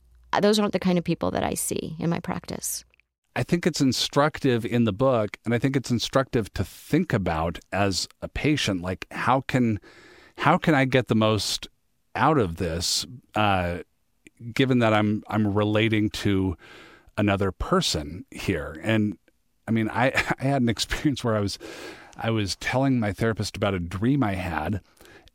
[0.41, 2.85] those aren't the kind of people that I see in my practice.
[3.37, 7.59] I think it's instructive in the book, and I think it's instructive to think about
[7.73, 9.81] as a patient, like how can
[10.39, 11.69] how can I get the most
[12.14, 13.79] out of this, uh,
[14.55, 16.57] given that I'm I'm relating to
[17.16, 18.81] another person here.
[18.83, 19.18] And
[19.68, 20.07] I mean, I,
[20.38, 21.59] I had an experience where I was
[22.16, 24.81] I was telling my therapist about a dream I had.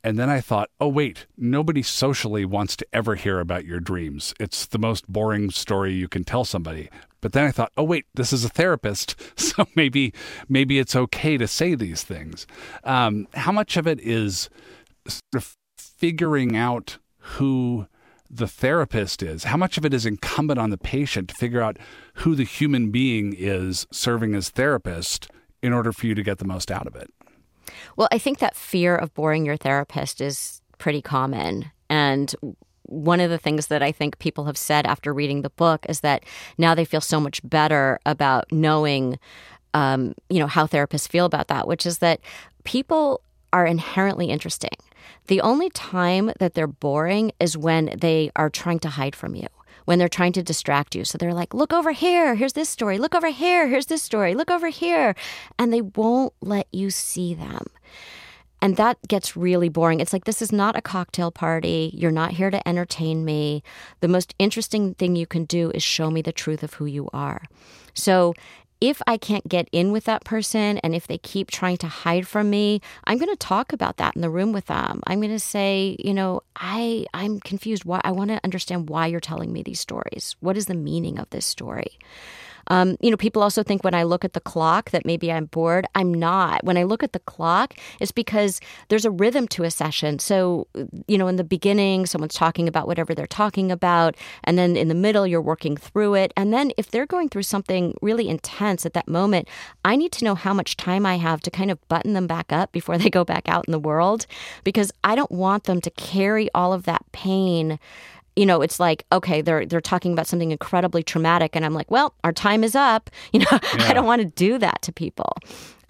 [0.04, 4.34] And then I thought, oh, wait, nobody socially wants to ever hear about your dreams.
[4.38, 6.90] It's the most boring story you can tell somebody.
[7.20, 9.16] But then I thought, oh, wait, this is a therapist.
[9.56, 10.12] So maybe,
[10.50, 12.46] maybe it's okay to say these things.
[12.84, 14.50] Um, how much of it is
[15.08, 15.56] sort of
[15.96, 17.86] figuring out who
[18.30, 19.44] the therapist is?
[19.44, 21.78] How much of it is incumbent on the patient to figure out
[22.14, 25.28] who the human being is serving as therapist
[25.62, 27.10] in order for you to get the most out of it?
[27.96, 31.70] Well, I think that fear of boring your therapist is pretty common.
[31.88, 32.34] And
[32.82, 36.00] one of the things that I think people have said after reading the book is
[36.00, 36.24] that
[36.58, 39.18] now they feel so much better about knowing,
[39.74, 42.20] um, you know, how therapists feel about that, which is that
[42.64, 43.20] people
[43.52, 44.76] are inherently interesting.
[45.26, 49.48] The only time that they're boring is when they are trying to hide from you
[49.86, 51.04] when they're trying to distract you.
[51.04, 54.34] So they're like, look over here, here's this story, look over here, here's this story,
[54.34, 55.14] look over here.
[55.58, 57.66] And they won't let you see them.
[58.60, 60.00] And that gets really boring.
[60.00, 61.90] It's like, this is not a cocktail party.
[61.94, 63.62] You're not here to entertain me.
[64.00, 67.08] The most interesting thing you can do is show me the truth of who you
[67.12, 67.42] are.
[67.94, 68.34] So
[68.80, 72.26] if I can't get in with that person and if they keep trying to hide
[72.26, 75.02] from me, I'm going to talk about that in the room with them.
[75.06, 77.84] I'm going to say, you know, I I'm confused.
[77.84, 80.36] Why I want to understand why you're telling me these stories.
[80.40, 81.98] What is the meaning of this story?
[82.68, 85.46] Um, you know, people also think when I look at the clock that maybe I'm
[85.46, 85.86] bored.
[85.94, 86.64] I'm not.
[86.64, 90.18] When I look at the clock, it's because there's a rhythm to a session.
[90.18, 90.66] So,
[91.06, 94.16] you know, in the beginning, someone's talking about whatever they're talking about.
[94.44, 96.32] And then in the middle, you're working through it.
[96.36, 99.48] And then if they're going through something really intense at that moment,
[99.84, 102.52] I need to know how much time I have to kind of button them back
[102.52, 104.26] up before they go back out in the world
[104.64, 107.78] because I don't want them to carry all of that pain
[108.36, 111.90] you know, it's like, okay, they're they're talking about something incredibly traumatic, and I'm like,
[111.90, 113.10] well, our time is up.
[113.32, 113.88] You know, yeah.
[113.88, 115.36] I don't want to do that to people.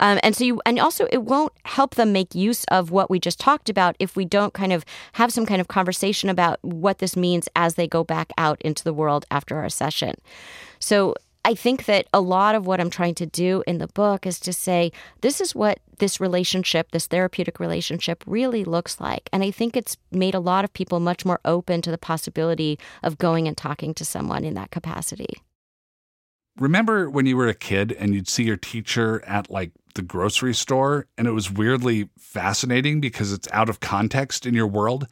[0.01, 3.19] Um, and so you, and also it won't help them make use of what we
[3.19, 4.83] just talked about if we don't kind of
[5.13, 8.83] have some kind of conversation about what this means as they go back out into
[8.83, 10.15] the world after our session.
[10.79, 11.15] So
[11.47, 14.37] I think that a lot of what I'm trying to do in the book is
[14.41, 19.29] to say, this is what this relationship, this therapeutic relationship, really looks like.
[19.31, 22.77] And I think it's made a lot of people much more open to the possibility
[23.01, 25.41] of going and talking to someone in that capacity.
[26.59, 30.53] Remember when you were a kid and you'd see your teacher at like the grocery
[30.53, 35.07] store and it was weirdly fascinating because it's out of context in your world?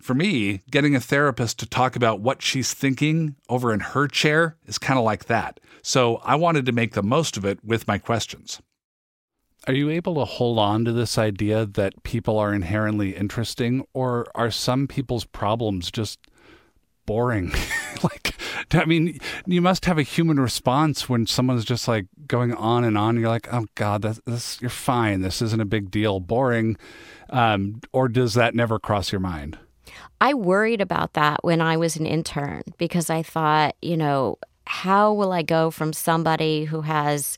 [0.00, 4.56] For me, getting a therapist to talk about what she's thinking over in her chair
[4.66, 5.60] is kind of like that.
[5.82, 8.60] So I wanted to make the most of it with my questions.
[9.66, 14.26] Are you able to hold on to this idea that people are inherently interesting, or
[14.34, 16.18] are some people's problems just
[17.04, 17.52] boring?
[18.02, 18.34] like,
[18.72, 22.96] I mean, you must have a human response when someone's just like going on and
[22.96, 23.10] on.
[23.10, 25.20] And you're like, oh God, that's, you're fine.
[25.20, 26.20] This isn't a big deal.
[26.20, 26.78] Boring.
[27.28, 29.58] Um, or does that never cross your mind?
[30.20, 35.12] I worried about that when I was an intern because I thought, you know, how
[35.12, 37.36] will I go from somebody who has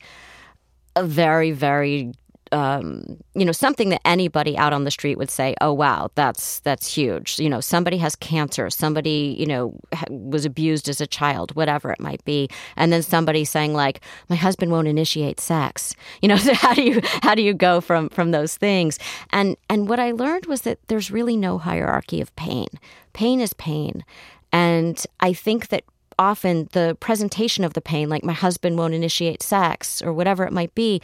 [0.94, 2.12] a very, very
[2.52, 6.60] um, you know something that anybody out on the street would say oh wow that's
[6.60, 7.38] that's huge.
[7.38, 9.78] You know somebody has cancer somebody you know
[10.10, 14.36] was abused as a child whatever it might be and then somebody saying like my
[14.36, 15.94] husband won't initiate sex.
[16.20, 18.98] You know so how do you how do you go from from those things?
[19.30, 22.68] And and what i learned was that there's really no hierarchy of pain.
[23.12, 24.04] Pain is pain.
[24.52, 25.84] And i think that
[26.18, 30.52] often the presentation of the pain, like my husband won't initiate sex or whatever it
[30.52, 31.00] might be,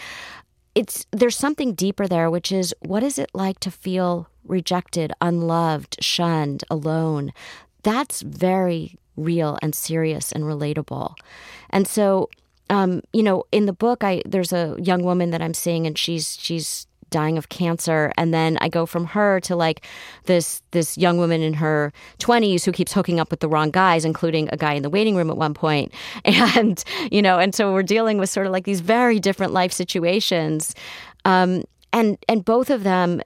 [0.78, 5.96] it's there's something deeper there, which is what is it like to feel rejected, unloved,
[6.00, 7.32] shunned, alone?
[7.82, 11.16] That's very real and serious and relatable.
[11.70, 12.30] And so
[12.70, 15.98] um, you know, in the book, I there's a young woman that I'm seeing, and
[15.98, 19.84] she's she's dying of cancer and then i go from her to like
[20.24, 24.04] this this young woman in her 20s who keeps hooking up with the wrong guys
[24.04, 25.92] including a guy in the waiting room at one point
[26.24, 29.72] and you know and so we're dealing with sort of like these very different life
[29.72, 30.74] situations
[31.24, 33.20] um, and and both of them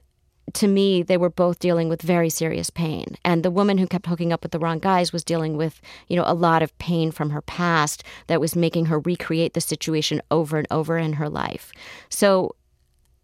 [0.53, 3.15] to me, they were both dealing with very serious pain.
[3.23, 6.15] And the woman who kept hooking up with the wrong guys was dealing with, you
[6.15, 10.21] know, a lot of pain from her past that was making her recreate the situation
[10.31, 11.71] over and over in her life.
[12.09, 12.55] So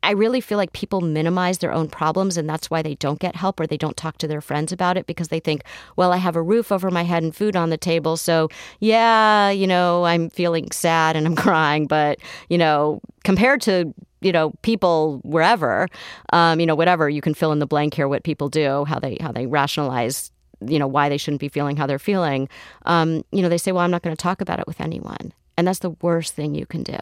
[0.02, 3.36] I really feel like people minimize their own problems and that's why they don't get
[3.36, 5.64] help or they don't talk to their friends about it because they think,
[5.96, 8.16] well, I have a roof over my head and food on the table.
[8.18, 11.86] So, yeah, you know, I'm feeling sad and I'm crying.
[11.86, 15.88] But, you know, compared to, you know, people wherever,
[16.32, 19.00] um, you know, whatever, you can fill in the blank here what people do, how
[19.00, 20.32] they how they rationalize
[20.68, 22.50] you know why they shouldn't be feeling how they're feeling
[22.86, 25.34] um, you know they say well i'm not going to talk about it with anyone
[25.58, 26.98] and that's the worst thing you can do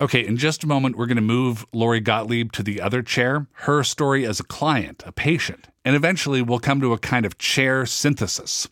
[0.00, 3.48] Okay, in just a moment, we're going to move Lori Gottlieb to the other chair,
[3.64, 7.36] her story as a client, a patient, and eventually we'll come to a kind of
[7.36, 8.68] chair synthesis.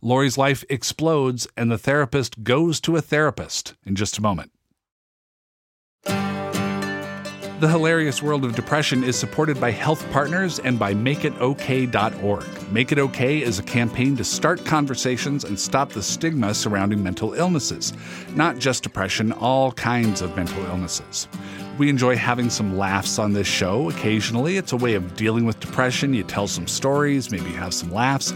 [0.00, 4.52] Lori's life explodes, and the therapist goes to a therapist in just a moment.
[7.64, 12.44] The Hilarious World of Depression is supported by Health Partners and by MakeItOK.org.
[12.70, 17.32] Make It OK is a campaign to start conversations and stop the stigma surrounding mental
[17.32, 17.94] illnesses.
[18.34, 21.26] Not just depression, all kinds of mental illnesses.
[21.78, 24.58] We enjoy having some laughs on this show occasionally.
[24.58, 26.12] It's a way of dealing with depression.
[26.12, 28.34] You tell some stories, maybe have some laughs.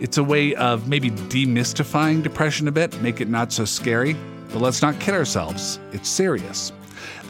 [0.00, 4.16] It's a way of maybe demystifying depression a bit, make it not so scary.
[4.48, 6.72] But let's not kid ourselves, it's serious.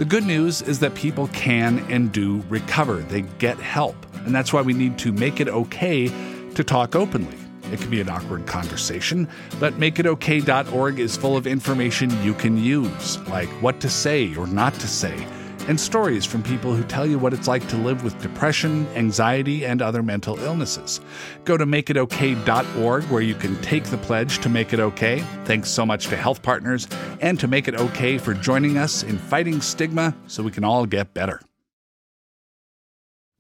[0.01, 3.03] The good news is that people can and do recover.
[3.03, 3.95] They get help.
[4.25, 6.09] And that's why we need to make it okay
[6.55, 7.37] to talk openly.
[7.71, 13.19] It can be an awkward conversation, but makeitok.org is full of information you can use,
[13.29, 15.23] like what to say or not to say
[15.69, 19.65] and stories from people who tell you what it's like to live with depression, anxiety,
[19.65, 21.01] and other mental illnesses.
[21.45, 25.21] Go to makeitok.org where you can take the pledge to make it okay.
[25.45, 26.89] Thanks so much to Health Partners
[27.21, 30.87] and to Make It Okay for joining us in fighting stigma so we can all
[30.87, 31.41] get better.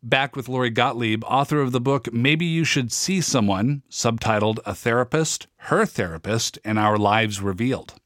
[0.02, 4.74] Back with Lori Gottlieb, author of the book Maybe You Should See Someone, subtitled A
[4.74, 7.99] Therapist, Her Therapist, and Our Lives Revealed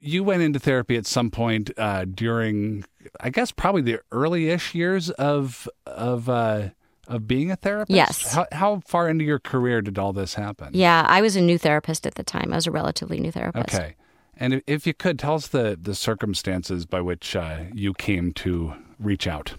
[0.00, 2.84] you went into therapy at some point uh, during,
[3.20, 6.68] I guess, probably the early-ish years of of uh,
[7.08, 7.94] of being a therapist.
[7.94, 8.34] Yes.
[8.34, 10.70] How, how, far into your career did all this happen?
[10.72, 12.52] Yeah, I was a new therapist at the time.
[12.52, 13.74] I was a relatively new therapist.
[13.74, 13.94] Okay,
[14.36, 18.74] and if you could tell us the the circumstances by which uh, you came to
[18.98, 19.54] reach out.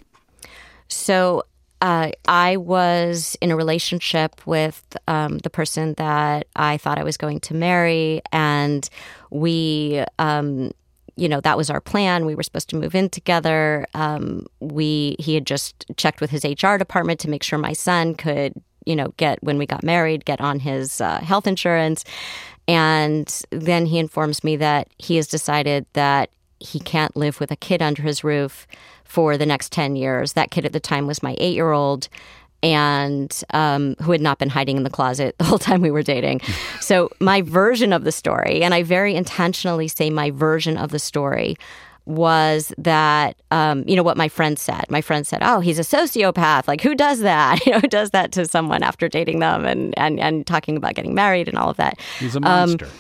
[0.88, 1.44] So
[1.82, 7.18] uh, I was in a relationship with um, the person that I thought I was
[7.18, 8.90] going to marry, and
[9.30, 10.72] we, um,
[11.16, 12.26] you know, that was our plan.
[12.26, 13.86] We were supposed to move in together.
[13.94, 18.16] Um, we he had just checked with his HR department to make sure my son
[18.16, 18.54] could,
[18.86, 22.04] you know, get when we got married, get on his uh, health insurance,
[22.68, 27.56] and then he informs me that he has decided that he can't live with a
[27.56, 28.66] kid under his roof
[29.08, 30.34] for the next 10 years.
[30.34, 32.10] That kid at the time was my eight year old
[32.64, 36.04] and um, who had not been hiding in the closet the whole time we were
[36.04, 36.42] dating.
[36.82, 41.00] So, my version of the story, and I very intentionally say my version of the
[41.00, 41.56] story,
[42.06, 44.86] was that um, you know what my friend said.
[44.90, 46.68] My friend said, "Oh, he's a sociopath.
[46.68, 47.60] Like who does that?
[47.66, 50.96] You know, who does that to someone after dating them and and and talking about
[50.96, 52.86] getting married and all of that." He's a monster.
[52.86, 52.92] Um,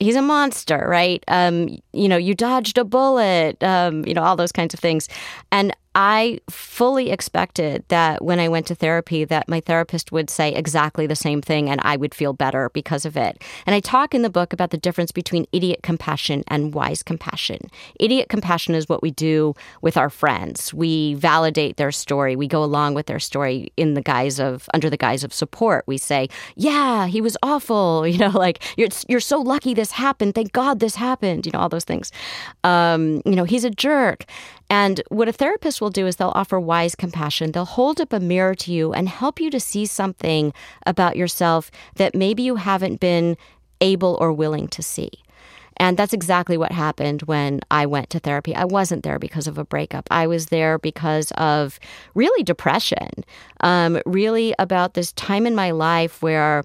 [0.00, 1.22] he's a monster, right?
[1.28, 5.08] Um, you know, you dodged a bullet, um, you know, all those kinds of things.
[5.52, 10.54] And I fully expected that when I went to therapy that my therapist would say
[10.54, 13.42] exactly the same thing and I would feel better because of it.
[13.66, 17.70] And I talk in the book about the difference between idiot compassion and wise compassion.
[17.98, 20.72] Idiot compassion is what we do with our friends.
[20.72, 22.36] We validate their story.
[22.36, 25.84] We go along with their story in the guise of under the guise of support.
[25.88, 30.34] We say, "Yeah, he was awful." You know, like you're you're so lucky this happened.
[30.34, 31.46] Thank God this happened.
[31.46, 32.10] You know, all those things.
[32.64, 34.24] Um, you know, he's a jerk.
[34.70, 37.52] And what a therapist will do is they'll offer wise compassion.
[37.52, 40.52] They'll hold up a mirror to you and help you to see something
[40.86, 43.36] about yourself that maybe you haven't been
[43.80, 45.10] able or willing to see.
[45.76, 48.54] And that's exactly what happened when I went to therapy.
[48.54, 50.06] I wasn't there because of a breakup.
[50.10, 51.80] I was there because of
[52.14, 53.24] really depression,
[53.60, 56.64] um, really about this time in my life where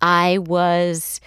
[0.00, 1.20] I was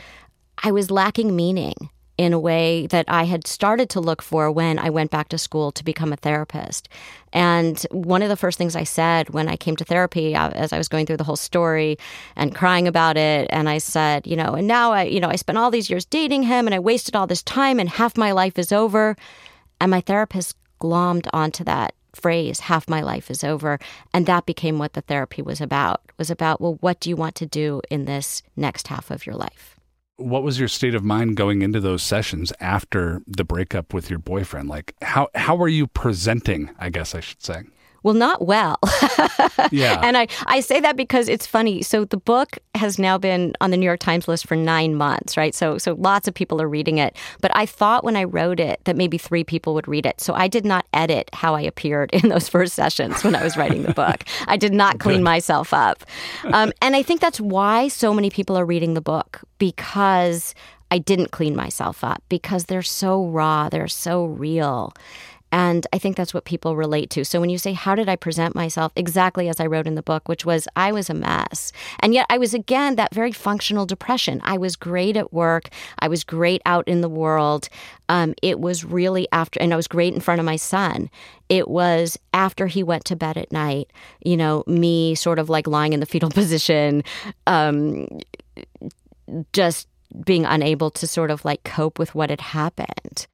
[0.63, 1.75] I was lacking meaning
[2.17, 5.37] in a way that I had started to look for when I went back to
[5.37, 6.87] school to become a therapist.
[7.33, 10.71] And one of the first things I said when I came to therapy, uh, as
[10.71, 11.97] I was going through the whole story
[12.35, 15.35] and crying about it, and I said, you know, and now I, you know, I
[15.35, 18.31] spent all these years dating him and I wasted all this time and half my
[18.31, 19.17] life is over.
[19.81, 23.77] And my therapist glommed onto that phrase half my life is over
[24.13, 27.35] and that became what the therapy was about was about well what do you want
[27.35, 29.74] to do in this next half of your life
[30.17, 34.19] what was your state of mind going into those sessions after the breakup with your
[34.19, 34.69] boyfriend?
[34.69, 37.63] Like how how were you presenting, I guess I should say?
[38.05, 38.77] Well, not well.
[39.71, 39.99] yeah.
[40.03, 41.81] And I, I say that because it's funny.
[41.81, 45.35] So the book has now been on the New York Times list for nine months,
[45.35, 45.55] right?
[45.55, 47.17] So so lots of people are reading it.
[47.41, 50.21] But I thought when I wrote it that maybe three people would read it.
[50.21, 53.57] So I did not edit how I appeared in those first sessions when I was
[53.57, 54.23] writing the book.
[54.45, 56.03] I did not clean myself up.
[56.43, 60.53] Um, and I think that's why so many people are reading the book because
[60.91, 64.93] I didn't clean myself up because they're so raw, they're so real.
[65.55, 67.23] And I think that's what people relate to.
[67.23, 68.91] So when you say, How did I present myself?
[68.97, 71.71] Exactly as I wrote in the book, which was, I was a mess.
[72.01, 74.41] And yet I was, again, that very functional depression.
[74.43, 77.69] I was great at work, I was great out in the world.
[78.09, 81.09] Um, it was really after, and I was great in front of my son.
[81.47, 83.93] It was after he went to bed at night,
[84.25, 87.01] you know, me sort of like lying in the fetal position,
[87.47, 88.07] um,
[89.53, 89.87] just
[90.25, 93.25] being unable to sort of like cope with what had happened.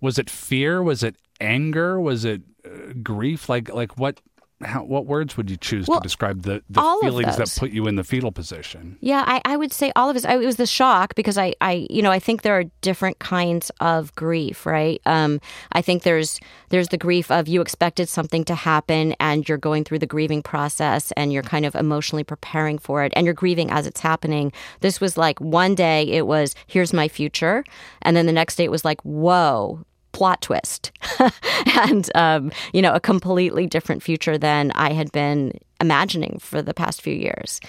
[0.00, 0.82] Was it fear?
[0.82, 2.00] Was it anger?
[2.00, 3.48] Was it uh, grief?
[3.48, 4.20] Like like what
[4.60, 7.86] how, what words would you choose Well, to describe the, the feelings that put you
[7.86, 8.98] in the fetal position?
[9.00, 10.26] Yeah, I, I would say all of it.
[10.26, 13.20] I- It was the shock because I, I, you know, I think there are different
[13.20, 15.00] kinds of grief, right?
[15.06, 15.40] Um,
[15.70, 16.40] I think there's
[16.70, 20.42] there's the grief of you expected something to happen and you're going through the grieving
[20.42, 24.52] process and you're kind of emotionally preparing for it and you're grieving as it's happening.
[24.80, 27.62] This was like one day it was here's my future,
[28.02, 30.90] and then the next day it was like whoa plot twist
[31.80, 36.74] and um, you know a completely different future than i had been imagining for the
[36.74, 37.60] past few years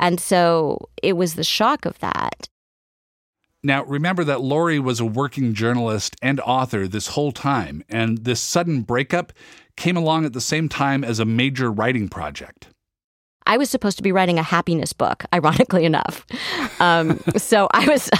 [0.00, 2.48] and so it was the shock of that
[3.64, 8.40] Now, remember that Lori was a working journalist and author this whole time, and this
[8.40, 9.32] sudden breakup
[9.76, 12.71] came along at the same time as a major writing project.
[13.46, 16.26] I was supposed to be writing a happiness book, ironically enough.
[16.80, 18.10] Um, so I was,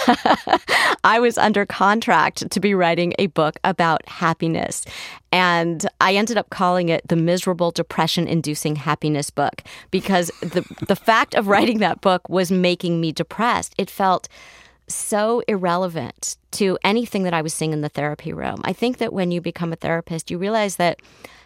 [1.04, 4.84] I was under contract to be writing a book about happiness,
[5.30, 11.34] and I ended up calling it the miserable depression-inducing happiness book because the the fact
[11.34, 13.74] of writing that book was making me depressed.
[13.78, 14.28] It felt
[14.88, 18.60] so irrelevant to anything that I was seeing in the therapy room.
[18.64, 21.00] I think that when you become a therapist, you realize that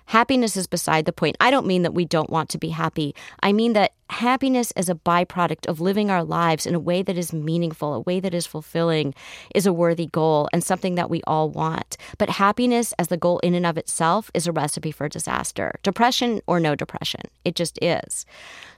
[0.06, 1.36] happiness is beside the point.
[1.40, 3.14] I don't mean that we don't want to be happy.
[3.42, 7.18] I mean that happiness as a byproduct of living our lives in a way that
[7.18, 9.14] is meaningful, a way that is fulfilling,
[9.54, 11.96] is a worthy goal and something that we all want.
[12.18, 15.78] But happiness as the goal in and of itself is a recipe for disaster.
[15.82, 18.24] Depression or no depression, it just is.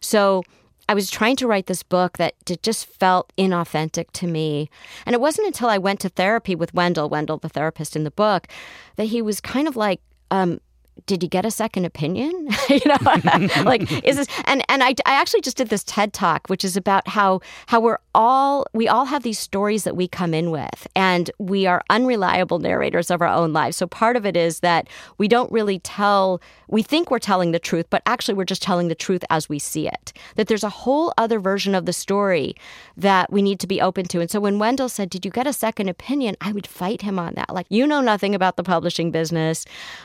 [0.01, 0.43] So,
[0.91, 4.71] I was trying to write this book that just felt inauthentic to me.
[5.05, 8.11] And it wasn't until I went to therapy with Wendell, Wendell, the therapist in the
[8.11, 8.49] book,
[8.97, 10.01] that he was kind of like,
[10.31, 10.61] um,
[11.07, 12.49] did you get a second opinion?
[12.69, 12.97] you know,
[13.65, 16.77] like is this and and I, I actually just did this TED talk, which is
[16.77, 20.87] about how how we're all we all have these stories that we come in with,
[20.97, 23.77] and we are unreliable narrators of our own lives.
[23.77, 24.89] So part of it is that
[25.19, 26.41] we don't really tell.
[26.69, 29.59] We think we're telling the truth, but actually we're just telling the truth as we
[29.59, 30.13] see it.
[30.37, 32.55] That there's a whole other version of the story
[32.97, 34.21] that we need to be open to.
[34.21, 37.19] And so when Wendell said, "Did you get a second opinion?" I would fight him
[37.19, 37.55] on that.
[37.55, 39.65] Like you know nothing about the publishing business.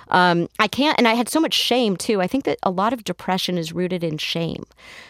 [0.09, 2.21] Um, I can't, and I had so much shame too.
[2.21, 4.63] I think that a lot of depression is rooted in shame.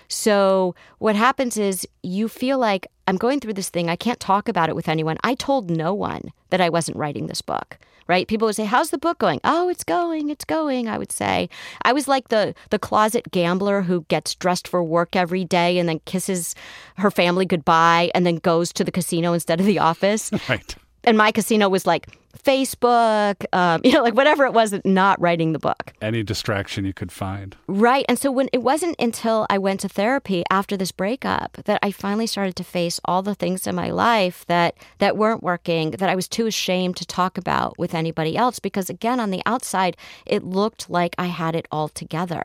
[0.07, 3.89] So what happens is you feel like I'm going through this thing.
[3.89, 5.17] I can't talk about it with anyone.
[5.23, 7.77] I told no one that I wasn't writing this book.
[8.05, 8.27] Right?
[8.27, 10.29] People would say, "How's the book going?" "Oh, it's going.
[10.29, 11.47] It's going." I would say.
[11.83, 15.87] I was like the the closet gambler who gets dressed for work every day and
[15.87, 16.53] then kisses
[16.97, 20.75] her family goodbye and then goes to the casino instead of the office Right.
[21.03, 25.53] And my casino was like Facebook, um, you know, like whatever it was, not writing
[25.53, 25.93] the book.
[26.01, 27.55] Any distraction you could find.
[27.67, 28.05] Right.
[28.09, 31.91] And so when it wasn't until I went to therapy after this breakup that I
[31.91, 36.09] finally started to face all the things in my life that that weren't working, that
[36.09, 39.97] I was too ashamed to talk about with anybody else because again on the outside
[40.25, 42.43] it looked like I had it all together.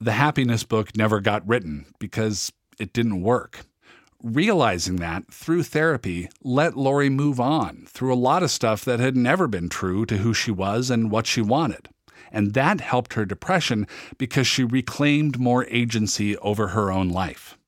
[0.00, 3.60] The happiness book never got written because it didn't work.
[4.22, 9.16] Realizing that through therapy let Lori move on through a lot of stuff that had
[9.16, 11.88] never been true to who she was and what she wanted.
[12.30, 13.84] And that helped her depression
[14.18, 17.58] because she reclaimed more agency over her own life.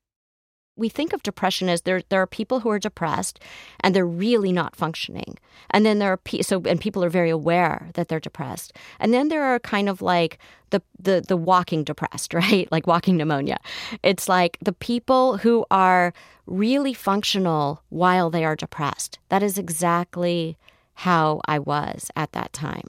[0.76, 3.40] We think of depression as there there are people who are depressed
[3.80, 5.38] and they're really not functioning.
[5.70, 8.72] And then there are pe- so and people are very aware that they're depressed.
[8.98, 10.38] And then there are kind of like
[10.70, 12.70] the the the walking depressed right?
[12.70, 13.58] Like walking pneumonia.
[14.02, 16.12] It's like the people who are
[16.46, 19.18] really functional while they are depressed.
[19.28, 20.56] That is exactly
[20.98, 22.86] how i was at that time.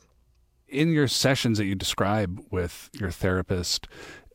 [0.68, 3.88] In your sessions that you describe with your therapist,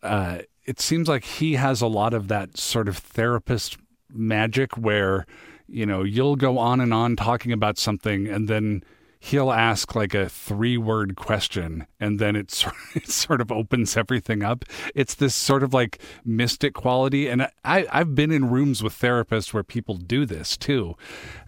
[0.02, 3.76] uh, it seems like he has a lot of that sort of therapist
[4.12, 5.26] magic where,
[5.68, 8.82] you know, you'll go on and on talking about something and then
[9.20, 13.96] he'll ask like a three word question and then it sort, it sort of opens
[13.96, 14.64] everything up.
[14.94, 17.28] It's this sort of like mystic quality.
[17.28, 20.96] And I, I've been in rooms with therapists where people do this too.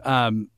[0.04, 0.48] Um,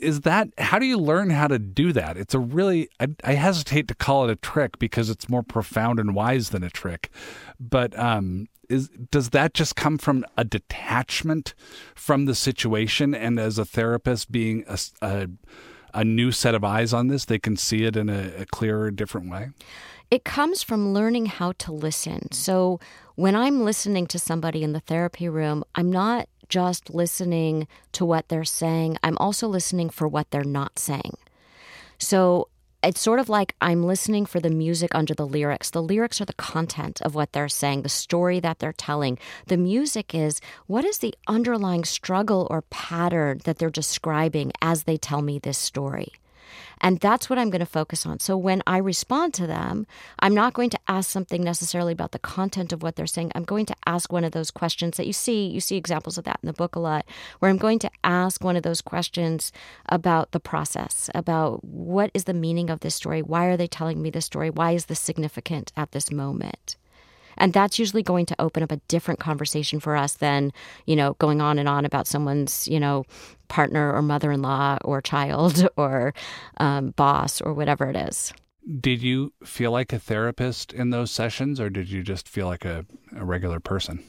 [0.00, 2.16] is that how do you learn how to do that?
[2.16, 5.98] It's a really I, I, hesitate to call it a trick because it's more profound
[5.98, 7.10] and wise than a trick
[7.58, 11.54] but um is does that just come from a detachment
[11.94, 13.14] from the situation?
[13.14, 15.28] And as a therapist being a, a,
[15.92, 18.90] a new set of eyes on this they can see it in a, a clearer
[18.90, 19.50] different way?
[20.10, 22.32] It comes from learning how to listen.
[22.32, 22.80] So
[23.20, 28.28] when i'm listening to somebody in the therapy room i'm not just listening to what
[28.28, 31.16] they're saying, I'm also listening for what they're not saying.
[31.98, 32.48] So
[32.82, 35.70] it's sort of like I'm listening for the music under the lyrics.
[35.70, 39.18] The lyrics are the content of what they're saying, the story that they're telling.
[39.46, 44.96] The music is what is the underlying struggle or pattern that they're describing as they
[44.96, 46.12] tell me this story.
[46.80, 48.20] And that's what I'm going to focus on.
[48.20, 49.86] So when I respond to them,
[50.18, 53.32] I'm not going to ask something necessarily about the content of what they're saying.
[53.34, 56.24] I'm going to ask one of those questions that you see, you see examples of
[56.24, 57.04] that in the book a lot,
[57.38, 59.52] where I'm going to ask one of those questions
[59.86, 63.22] about the process, about what is the meaning of this story?
[63.22, 64.50] Why are they telling me this story?
[64.50, 66.76] Why is this significant at this moment?
[67.40, 70.52] And that's usually going to open up a different conversation for us than,
[70.86, 73.04] you know, going on and on about someone's, you know,
[73.48, 76.14] partner or mother in law or child or
[76.58, 78.32] um, boss or whatever it is.
[78.78, 82.66] Did you feel like a therapist in those sessions or did you just feel like
[82.66, 82.84] a,
[83.16, 84.04] a regular person?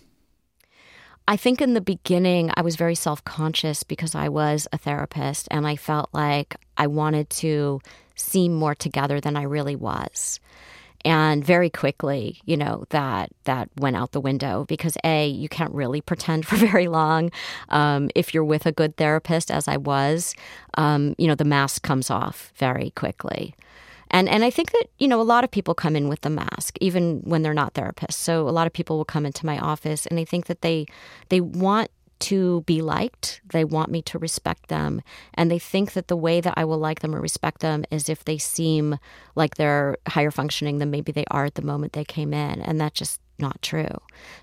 [1.27, 5.47] I think in the beginning, I was very self conscious because I was a therapist
[5.49, 7.79] and I felt like I wanted to
[8.15, 10.41] seem more together than I really was
[11.05, 15.73] and very quickly you know that that went out the window because a you can't
[15.73, 17.31] really pretend for very long
[17.69, 20.33] um, if you're with a good therapist as i was
[20.75, 23.53] um, you know the mask comes off very quickly
[24.11, 26.29] and and I think that you know a lot of people come in with the
[26.29, 28.13] mask even when they're not therapists.
[28.13, 30.85] So a lot of people will come into my office and I think that they
[31.29, 31.89] they want
[32.21, 33.41] to be liked.
[33.51, 35.01] They want me to respect them.
[35.33, 38.09] And they think that the way that I will like them or respect them is
[38.09, 38.97] if they seem
[39.35, 42.61] like they're higher functioning than maybe they are at the moment they came in.
[42.61, 43.89] And that just not true.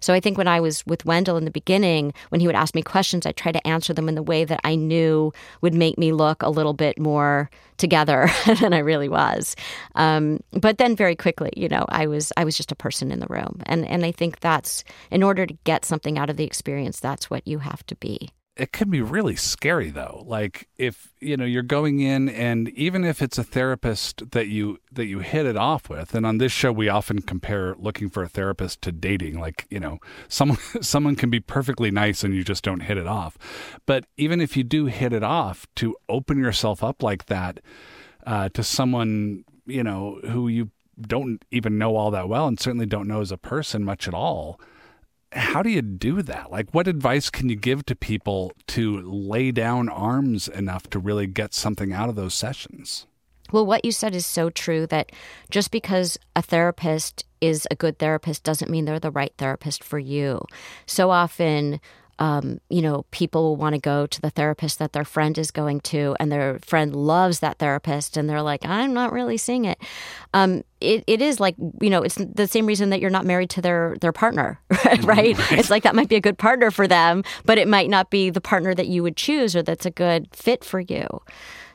[0.01, 2.74] So I think when I was with Wendell in the beginning, when he would ask
[2.74, 5.99] me questions, I tried to answer them in the way that I knew would make
[5.99, 8.28] me look a little bit more together
[8.61, 9.57] than I really was.
[9.94, 13.20] Um, but then very quickly, you know, I was I was just a person in
[13.20, 16.44] the room, and and I think that's in order to get something out of the
[16.44, 20.24] experience, that's what you have to be it can be really scary though.
[20.26, 24.78] Like if you know you're going in and even if it's a therapist that you
[24.90, 28.24] that you hit it off with and on this show we often compare looking for
[28.24, 29.38] a therapist to dating.
[29.38, 33.06] Like you know someone someone can be perfectly nice and you just don't hit it
[33.06, 33.38] off.
[33.86, 37.61] But even if you do hit it off to open yourself up like that
[38.26, 42.86] uh, to someone you know who you don't even know all that well and certainly
[42.86, 44.59] don't know as a person much at all
[45.32, 46.50] how do you do that?
[46.50, 51.26] Like, what advice can you give to people to lay down arms enough to really
[51.26, 53.06] get something out of those sessions?
[53.50, 55.12] Well, what you said is so true that
[55.50, 59.98] just because a therapist is a good therapist doesn't mean they're the right therapist for
[59.98, 60.42] you.
[60.86, 61.80] So often,
[62.18, 65.50] um, you know, people will want to go to the therapist that their friend is
[65.50, 69.64] going to, and their friend loves that therapist, and they're like, I'm not really seeing
[69.64, 69.78] it.
[70.34, 73.50] Um, it, it is like you know it's the same reason that you're not married
[73.50, 75.04] to their their partner right?
[75.04, 78.10] right it's like that might be a good partner for them but it might not
[78.10, 81.04] be the partner that you would choose or that's a good fit for you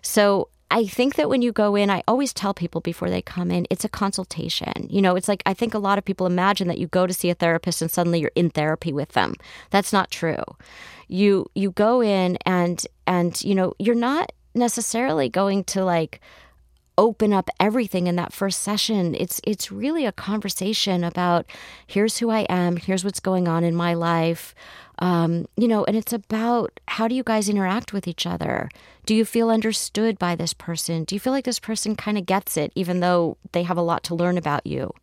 [0.01, 3.51] so I think that when you go in, I always tell people before they come
[3.51, 4.88] in, it's a consultation.
[4.89, 7.13] You know, it's like I think a lot of people imagine that you go to
[7.13, 9.36] see a therapist and suddenly you're in therapy with them.
[9.69, 10.43] That's not true.
[11.07, 16.19] You you go in and and you know, you're not necessarily going to like
[16.97, 19.15] open up everything in that first session.
[19.15, 21.45] It's it's really a conversation about
[21.87, 24.53] here's who I am, here's what's going on in my life.
[24.99, 28.69] Um, you know, and it's about how do you guys interact with each other?
[29.05, 31.03] Do you feel understood by this person?
[31.03, 33.81] Do you feel like this person kind of gets it, even though they have a
[33.81, 34.93] lot to learn about you?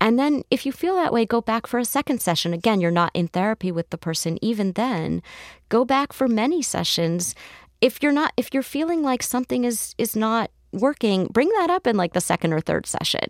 [0.00, 2.54] And then, if you feel that way, go back for a second session.
[2.54, 4.38] Again, you're not in therapy with the person.
[4.40, 5.22] Even then,
[5.68, 7.34] go back for many sessions.
[7.80, 11.86] If you're not, if you're feeling like something is is not working, bring that up
[11.86, 13.26] in like the second or third session.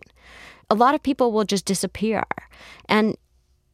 [0.69, 2.23] A lot of people will just disappear.
[2.87, 3.17] And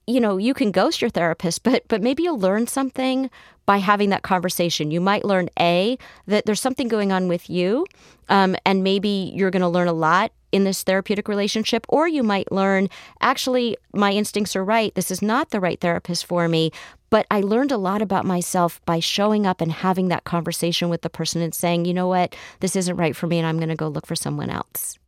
[0.07, 3.30] you know, you can ghost your therapist, but but maybe you'll learn something
[3.66, 4.91] by having that conversation.
[4.91, 5.97] You might learn a
[6.28, 7.86] that there's something going on with you,
[8.30, 12.24] um, and maybe you're going to learn a lot in this therapeutic relationship, or you
[12.24, 12.88] might learn
[13.20, 14.93] actually my instincts are right.
[14.95, 16.72] This is not the right therapist for me.
[17.16, 21.01] But I learned a lot about myself by showing up and having that conversation with
[21.01, 23.70] the person and saying, you know what, this isn't right for me, and I'm going
[23.70, 24.99] to go look for someone else.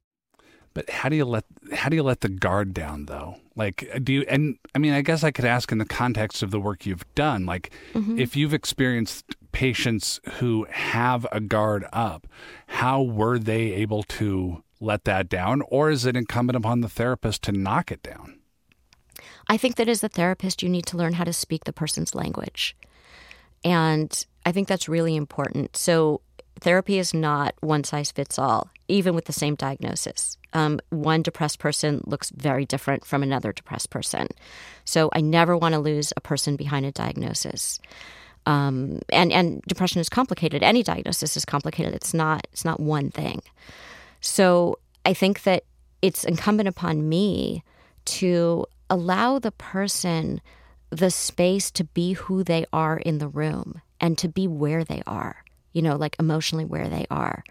[0.74, 1.44] But how do you let
[1.74, 3.36] how do you let the guard down though?
[3.58, 6.52] Like do you and I mean I guess I could ask in the context of
[6.52, 8.18] the work you've done, like mm-hmm.
[8.18, 12.26] if you've experienced patients who have a guard up,
[12.68, 17.42] how were they able to let that down or is it incumbent upon the therapist
[17.44, 18.37] to knock it down?
[19.50, 22.16] I think that as a therapist you need to learn how to speak the person's
[22.16, 22.76] language.
[23.64, 25.76] And I think that's really important.
[25.76, 26.22] So
[26.60, 30.38] therapy is not one size fits all, even with the same diagnosis.
[30.54, 34.28] Um, one depressed person looks very different from another depressed person.
[34.86, 37.80] So I never want to lose a person behind a diagnosis.
[38.46, 40.64] Um, and and depression is complicated.
[40.64, 41.94] Any diagnosis is complicated.
[41.94, 43.42] It's not it's not one thing.
[44.22, 45.64] So I think that
[46.02, 47.64] it's incumbent upon me
[48.06, 50.42] to allow the person
[50.90, 55.04] the space to be who they are in the room and to be where they
[55.06, 55.44] are
[55.78, 57.44] you know, like emotionally where they are.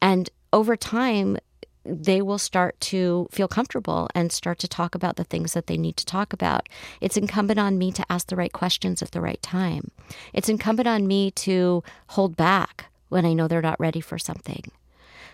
[0.00, 1.36] And over time,
[1.84, 5.76] they will start to feel comfortable and start to talk about the things that they
[5.76, 6.68] need to talk about.
[7.00, 9.90] It's incumbent on me to ask the right questions at the right time.
[10.32, 14.70] It's incumbent on me to hold back when I know they're not ready for something.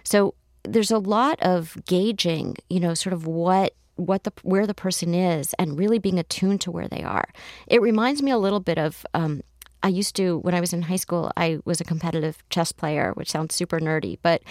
[0.02, 0.32] So
[0.62, 5.14] there's a lot of gauging, you know, sort of what what the where the person
[5.14, 7.28] is and really being attuned to where they are.
[7.66, 9.42] It reminds me a little bit of um,
[9.82, 13.12] I used to, when I was in high school, I was a competitive chess player,
[13.14, 14.42] which sounds super nerdy, but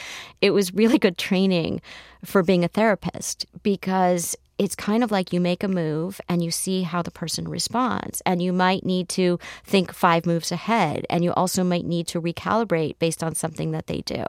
[0.42, 1.82] it was really good training
[2.26, 6.52] for being a therapist because it's kind of like you make a move and you
[6.52, 8.22] see how the person responds.
[8.26, 11.06] And you might need to think five moves ahead.
[11.10, 14.26] And you also might need to recalibrate based on something that they do.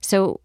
[0.00, 0.40] So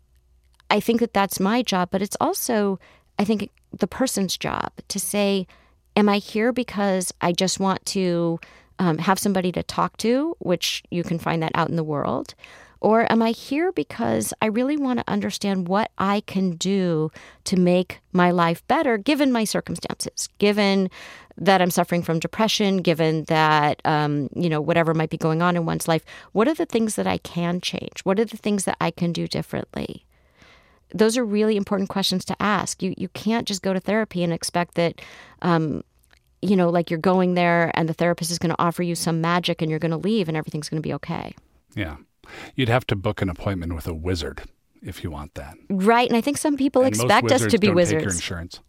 [0.69, 2.79] I think that that's my job, but it's also,
[3.19, 5.47] I think, the person's job to say,
[5.95, 8.39] Am I here because I just want to
[8.79, 12.33] um, have somebody to talk to, which you can find that out in the world?
[12.81, 17.11] Or am I here because I really want to understand what I can do
[17.45, 20.89] to make my life better given my circumstances, given
[21.37, 25.55] that I'm suffering from depression, given that, um, you know, whatever might be going on
[25.55, 26.03] in one's life?
[26.33, 28.01] What are the things that I can change?
[28.03, 30.05] What are the things that I can do differently?
[30.93, 32.83] Those are really important questions to ask.
[32.83, 35.01] You, you can't just go to therapy and expect that
[35.41, 35.83] um,
[36.43, 39.21] you know, like you're going there and the therapist is going to offer you some
[39.21, 41.33] magic and you're going to leave and everything's going to be okay.
[41.73, 41.95] Yeah.
[42.55, 44.43] You'd have to book an appointment with a wizard
[44.81, 45.55] if you want that.
[45.69, 46.07] Right.
[46.07, 48.19] And I think some people and expect us to be don't wizards.
[48.19, 48.59] Take your insurance.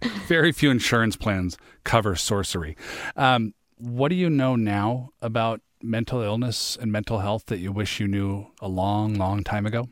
[0.28, 2.76] Very few insurance plans cover sorcery.
[3.16, 8.00] Um, what do you know now about mental illness and mental health that you wish
[8.00, 9.88] you knew a long, long time ago?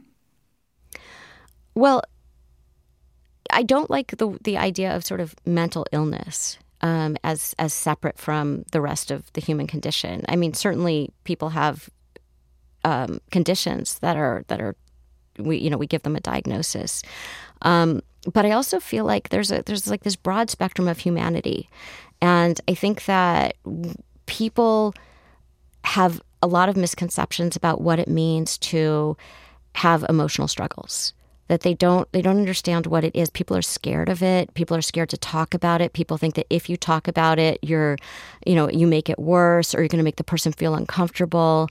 [1.75, 2.03] Well,
[3.51, 8.19] I don't like the the idea of sort of mental illness um, as as separate
[8.19, 10.25] from the rest of the human condition.
[10.29, 11.89] I mean, certainly people have
[12.85, 14.75] um, conditions that are that are
[15.39, 17.03] we you know we give them a diagnosis,
[17.63, 21.69] um, but I also feel like there's a there's like this broad spectrum of humanity,
[22.21, 23.57] and I think that
[24.27, 24.95] people
[25.85, 29.17] have a lot of misconceptions about what it means to
[29.75, 31.13] have emotional struggles
[31.53, 33.29] that they don't they don't understand what it is.
[33.29, 34.55] People are scared of it.
[34.55, 35.93] People are scared to talk about it.
[35.93, 37.99] People think that if you talk about it, you're
[38.47, 41.69] you know, you make it worse or you're going to make the person feel uncomfortable.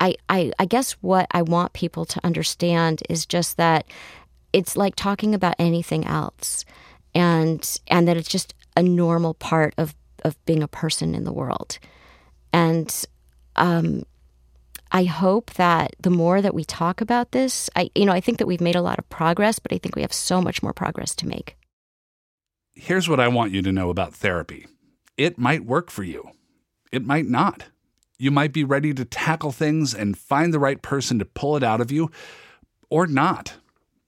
[0.00, 3.86] I, I I guess what I want people to understand is just that
[4.54, 6.64] it's like talking about anything else
[7.14, 9.94] and and that it's just a normal part of
[10.24, 11.78] of being a person in the world.
[12.54, 13.04] And
[13.58, 14.04] um,
[14.90, 18.38] I hope that the more that we talk about this, I you know, I think
[18.38, 20.72] that we've made a lot of progress, but I think we have so much more
[20.72, 21.56] progress to make.
[22.74, 24.66] Here's what I want you to know about therapy.
[25.16, 26.30] It might work for you.
[26.92, 27.64] It might not.
[28.18, 31.62] You might be ready to tackle things and find the right person to pull it
[31.62, 32.10] out of you
[32.88, 33.54] or not.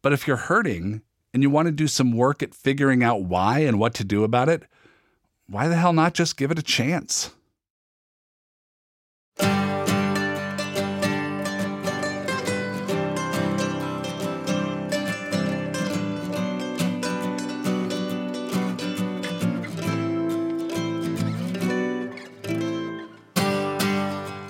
[0.02, 1.02] But if you're hurting
[1.34, 4.24] and you want to do some work at figuring out why and what to do
[4.24, 4.62] about it,
[5.46, 7.34] why the hell not just give it a chance?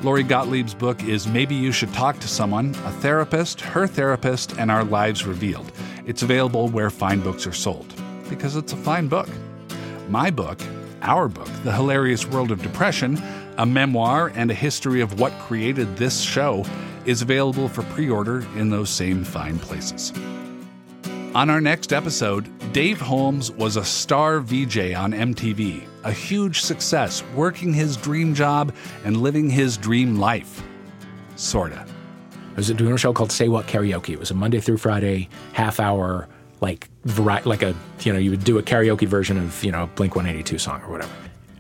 [0.03, 4.71] Lori Gottlieb's book is Maybe You Should Talk to Someone, a therapist, her therapist, and
[4.71, 5.71] our lives revealed.
[6.07, 7.95] It's available where fine books are sold
[8.29, 9.29] because it's a fine book.
[10.09, 10.59] My book,
[11.03, 13.23] our book, The Hilarious World of Depression,
[13.61, 16.65] a memoir and a history of what created this show,
[17.05, 20.15] is available for pre order in those same fine places.
[21.35, 27.23] On our next episode, Dave Holmes was a star VJ on MTV, a huge success,
[27.35, 30.63] working his dream job and living his dream life.
[31.37, 31.87] Sorta.
[32.33, 34.15] I was doing a show called Say What Karaoke.
[34.15, 36.29] It was a Monday through Friday, half hour,
[36.63, 39.91] like vari- like a you know you would do a karaoke version of you know
[39.97, 41.13] Blink 182 song or whatever.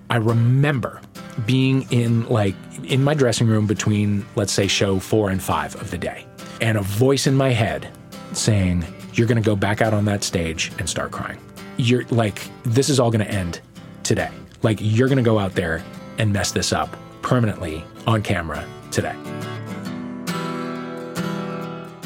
[0.08, 1.02] I remember
[1.46, 2.54] being in like
[2.84, 6.26] in my dressing room between let's say show four and five of the day,
[6.60, 7.88] and a voice in my head
[8.32, 11.38] saying you're going to go back out on that stage and start crying.
[11.76, 13.60] You're like, this is all going to end
[14.02, 14.30] today.
[14.62, 15.82] Like, you're going to go out there
[16.18, 19.14] and mess this up permanently on camera today.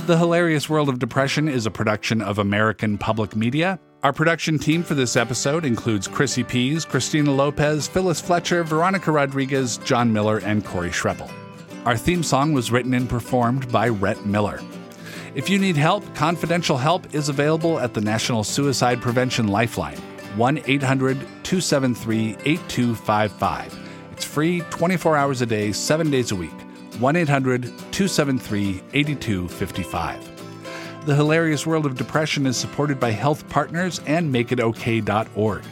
[0.07, 3.81] The Hilarious World of Depression is a production of American Public Media.
[4.05, 9.79] Our production team for this episode includes Chrissy Pease, Christina Lopez, Phyllis Fletcher, Veronica Rodriguez,
[9.79, 11.31] John Miller, and Corey Schreppel.
[11.87, 14.61] Our theme song was written and performed by Rhett Miller.
[15.35, 19.97] If you need help, confidential help is available at the National Suicide Prevention Lifeline,
[20.37, 23.79] 1 800 273 8255.
[24.13, 26.53] It's free 24 hours a day, 7 days a week.
[26.99, 30.34] 1 800 273 8255.
[31.07, 35.63] The Hilarious World of Depression is supported by Health Partners and MakeItOK.org.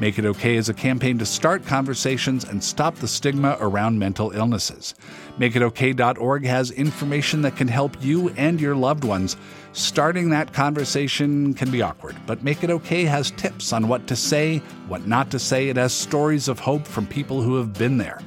[0.00, 4.32] Make It OK is a campaign to start conversations and stop the stigma around mental
[4.32, 4.96] illnesses.
[5.38, 9.36] MakeItOK.org has information that can help you and your loved ones.
[9.74, 14.16] Starting that conversation can be awkward, but Make It OK has tips on what to
[14.16, 15.68] say, what not to say.
[15.68, 18.20] It has stories of hope from people who have been there.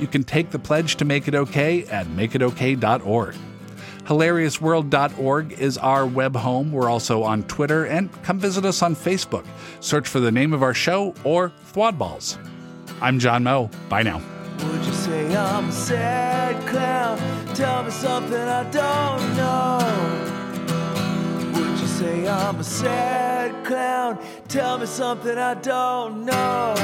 [0.00, 3.34] You can take the pledge to Make It OK at MakeItOK.org.
[4.06, 6.70] HilariousWorld.org is our web home.
[6.70, 9.44] We're also on Twitter, and come visit us on Facebook.
[9.80, 12.38] Search for the name of our show or Thwadballs.
[13.00, 13.68] I'm John Moe.
[13.88, 14.22] Bye now.
[14.60, 17.18] Would you say I'm a sad clown?
[17.54, 19.78] Tell me something I don't know.
[21.58, 24.24] Would you say I'm a sad clown?
[24.46, 26.74] Tell me something I don't know.